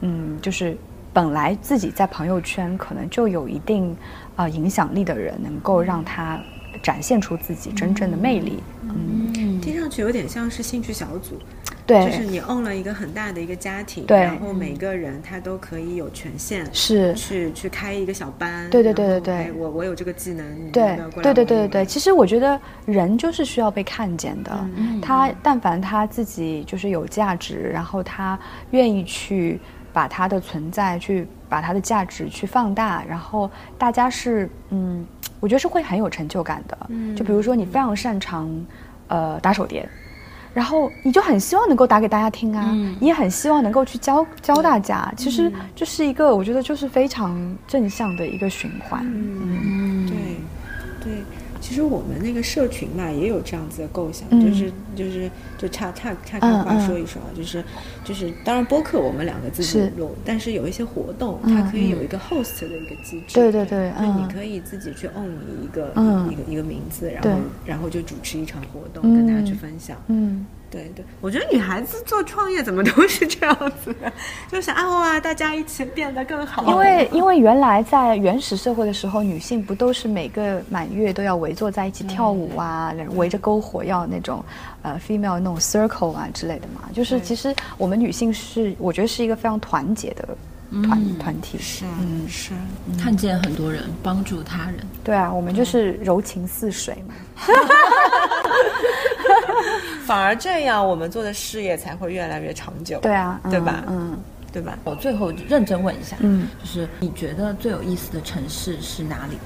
[0.00, 0.76] 嗯，就是
[1.12, 3.94] 本来自己在朋友圈可能就有一定
[4.34, 6.40] 啊影响力的人，能够让他。
[6.82, 9.25] 展现出自己真正的魅力，嗯，听
[9.86, 11.38] 上去有点像是兴趣小组，
[11.86, 17.14] 对，就是你 own 了一个很大的一个家庭，对，然后每个人他都可以有权限，是。
[17.14, 24.68] 去去开一个小班，对对对对对，我我有这个技能，对对对对对对，其实我觉得人就是需要被看见的，
[25.00, 28.36] 他但凡他自己就是有价值，然后他
[28.72, 29.60] 愿意去
[29.92, 35.06] 把他的存在去把他的价值去放大，然后大家是嗯。
[35.38, 36.76] 我觉得是会很有成就感的，
[37.14, 38.48] 就比如说你非常擅长，
[39.08, 39.88] 呃，打手碟，
[40.54, 47.36] 然后你就很希望能够打给大家听啊，你也很希望能够去教教大家，其实就是一个我觉得就是非常
[47.68, 49.00] 正向的一个循环。
[49.04, 50.16] 嗯，对，
[51.04, 51.22] 对。
[51.66, 57.64] 其实我们那个社群嘛，也有这样子的构想，就是就是就差差差开话说一说啊，就是
[58.04, 65.28] 就是当然播客我们两个自己录，但是有一些活动，它可以有一个 host 的一个机制，对对对，那你可以自己去 own
[65.60, 65.90] 一个
[66.30, 67.30] 一个一个名字，然后
[67.64, 70.46] 然后就主持一场活动，跟大家去分享，嗯。
[70.70, 73.94] 对对，我觉得女孩子做创业怎么都是这样子，
[74.50, 76.64] 就想啊哇，大家一起变得更好。
[76.64, 84.44] 因为因为原来在原始社会的时候，女性不都是每个满月都要围坐在一起跳舞啊，围着篝火要那种
[84.82, 86.88] 呃 female 那种 circle 啊之类的嘛？
[86.92, 90.28] 就是其实我们女性是，我觉得是一个非常团结的
[90.82, 91.58] 团团体。
[91.58, 92.52] 是，嗯是，
[92.98, 94.76] 看见很多人，帮助他人。
[95.04, 97.14] 对啊，我们就是柔情似水嘛。
[100.06, 103.00] 反而这样，我们做的事业才会越来越长久。
[103.00, 103.82] 对啊，对吧？
[103.88, 104.16] 嗯，
[104.52, 104.78] 对吧？
[104.84, 109.36] 我最后认真问一下，嗯，就是你觉得最有意思的城市是哪里？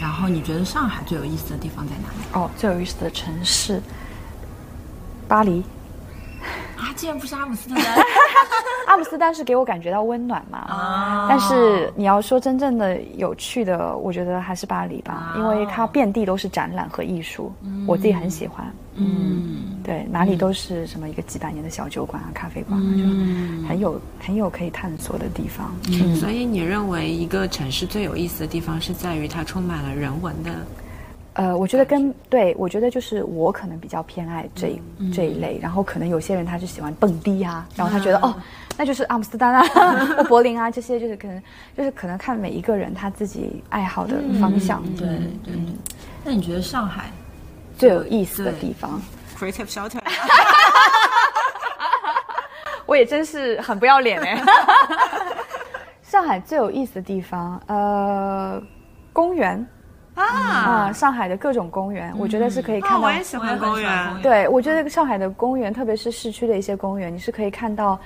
[0.00, 2.24] 然后你觉得上海最有意思的地方在哪里？
[2.32, 3.80] 哦，最有意思的城市，
[5.28, 5.62] 巴黎。
[6.92, 7.84] 啊，竟然不是阿姆斯特丹。
[8.86, 10.58] 阿姆斯特丹是给我感觉到温暖嘛？
[10.58, 11.26] 啊！
[11.28, 17.50] 但是你要说真正的有趣的，我觉得还是巴黎吧，因为它遍地都是展览和艺术，
[17.86, 18.70] 我自己很喜欢。
[18.96, 23.04] 嗯，对，哪里都是什么一个几百年的小酒馆啊、咖啡馆啊，就
[23.66, 25.72] 很有很有可以探索的地方。
[25.90, 30.50] 嗯，所以你认为一个城市最有意思的地方是在于它充满了人文的？
[31.34, 34.78] 呃，我觉得跟对，我觉得就是我可能比较偏爱这
[35.12, 38.34] 这一类，然后可能有些人他是喜欢蹦迪啊，然后他觉得哦，
[38.76, 39.62] 那就是阿姆斯特丹啊、
[40.16, 41.42] 或 柏林啊这些，就是可能
[41.76, 44.82] 就是可能看每一个人他自己爱好的方向。
[44.96, 45.06] 对
[45.42, 45.54] 对。
[46.24, 47.10] 那你觉得上海
[47.78, 49.00] 最有意思的地方？
[49.38, 49.98] Creative Shelter。
[52.84, 54.42] 我也真是很不要脸哎。
[56.02, 58.62] 上海最有意思的地方，呃，
[59.14, 59.66] 公园。
[60.14, 63.00] 啊上海的各种公园，我觉得是可以看到。
[63.00, 64.22] 我也喜欢公园。
[64.22, 67.98] 对，我觉得上海的公园，特别是市区的一些公园，你是可以看到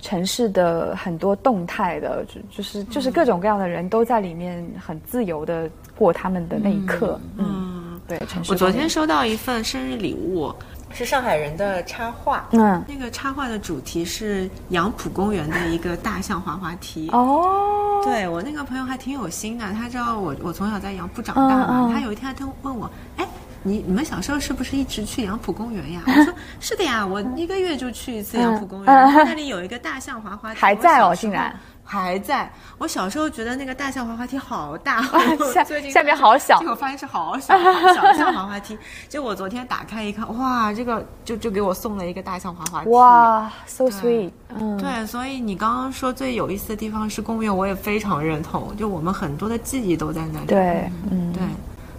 [0.00, 7.20] 城市的很多动态的，就就是就是各种各样的人都在里面很自由的过他们的那一刻。
[7.38, 8.18] 嗯，对。
[8.26, 8.52] 城市。
[8.52, 10.52] 我昨天收到一份生日礼物。
[10.94, 17.10] 是上海人的插画，嗯，那个插画的主题是杨浦公园的一个大象滑滑梯。
[17.10, 23.26] 哦，对我那个朋友还挺有心的，他知道我我从小在杨浦长大嘛，他有一天他问我，哎，
[23.64, 31.52] 你你们小时候是不是一直去杨浦公园呀？”我说： “是的呀，我一个月就去一次杨浦公园，那 里有一个大象滑滑梯，还在哦，竟然。”
[31.84, 35.02] 还在我小时候觉得那个大象滑滑梯好大，
[35.52, 37.56] 下下面好小，结果发现是好小
[37.94, 38.76] 小象滑滑梯。
[39.08, 42.90] 就我昨天打开一看，哇，这个就就给我送了一个大象滑滑梯。
[42.90, 44.30] 哇，so sweet。
[44.48, 48.74] 嗯，对，所以你刚刚说最有意思的地方是公园，我也非常认同。
[48.76, 50.46] 就我们很多的记忆都在那里。
[50.46, 51.42] 对，嗯，对，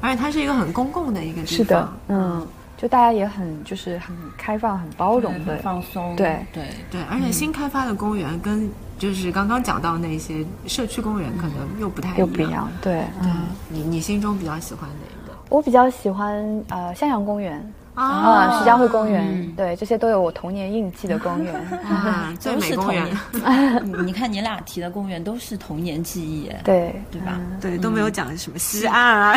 [0.02, 1.58] 而且它是一个很公共的一个地方。
[1.58, 2.48] 是的，嗯。
[2.78, 15.34] 就大家也很就是很开放、很包容的放松，对对对，而且新开发的公园跟就是刚刚讲到那些社区公园可能又不太又不一样，对，嗯，你你心中比较喜欢哪一个？
[15.50, 17.62] 我比较喜欢呃襄阳公园
[17.94, 23.06] 啊，徐家汇公园，对，这些都有我童年印记的公园啊 最美公园。
[24.06, 27.40] 你看你俩提的公园都是童年记忆，对对吧？
[27.62, 29.36] 对，都没有讲什么西岸啊。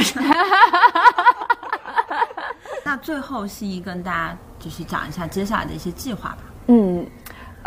[2.84, 6.38] 那最后，心仪跟大家就是讲一下接下来的一些计划吧。
[6.68, 7.06] 嗯，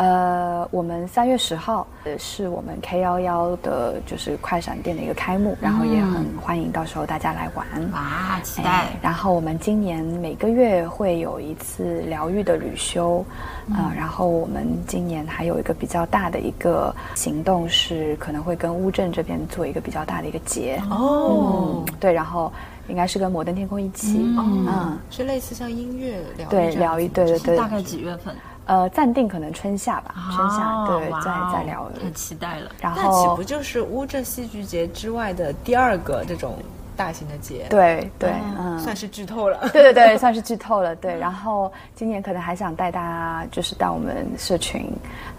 [0.02, 1.86] 呃，我们三月十号
[2.18, 7.68] 是我们 K 幺幺的，就是快闪店的一个开幕，然后也很欢迎到时候大家来玩。
[7.92, 8.88] 哇，期待！
[9.00, 13.24] 然后我们今年每个月会有一次疗愈的旅修，
[13.72, 20.82] 啊，然后我们今年还有一个比较大的一个行动，是可能会跟乌镇这边做一个比较大的一个节。
[20.90, 22.52] 哦，对，然后。
[22.88, 28.36] 应该是跟摩登天空一起，嗯，是类似像音乐疗对疗愈，对对对，大概几月份？
[28.66, 32.72] 呃，暂定可能春夏吧，春夏对，再再聊，太期待了。
[32.80, 36.58] 然后那岂不就是乌镇戏剧节之外的第二个这种
[36.96, 37.66] 大型的节？
[37.70, 39.58] 对对，嗯，算是剧透了。
[39.74, 40.96] 对对对，算是剧透了。
[41.02, 44.90] 对，然后今年可能还想带大家就是到我们社群，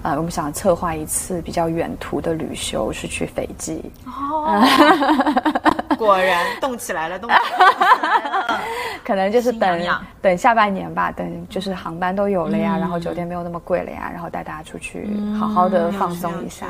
[0.03, 3.91] 呃，我们想策划一次比较远途的旅修，是去斐济。
[4.05, 4.61] 哦。
[6.07, 8.61] 果然动起来了，动起来了。
[9.05, 9.83] 可能就是等
[10.21, 16.67] 等下半年吧，等就是航班都有了呀，然后酒店没有那么贵了呀，然后带大家出去好好的放松一下，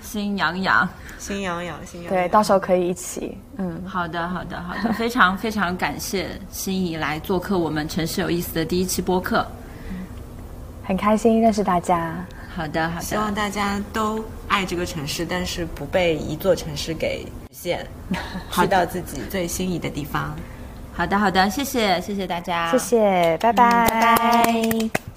[0.00, 2.08] 心痒痒，心痒痒，心痒。
[2.10, 3.36] 对，到时候可以一起。
[3.56, 9.46] 嗯，好的，好的，好的， 非常非常感谢心怡来做客我们城市有意思的第一期播客，
[10.84, 12.14] 很开心认识大家。
[12.54, 17.84] 好的，好的，希望大家都爱这个城市，但是不被一座城市给局限，
[18.52, 20.34] 去到自己最心仪的地方。
[20.92, 25.13] 好的，好的，谢谢，谢谢大家，谢谢，拜拜，拜拜。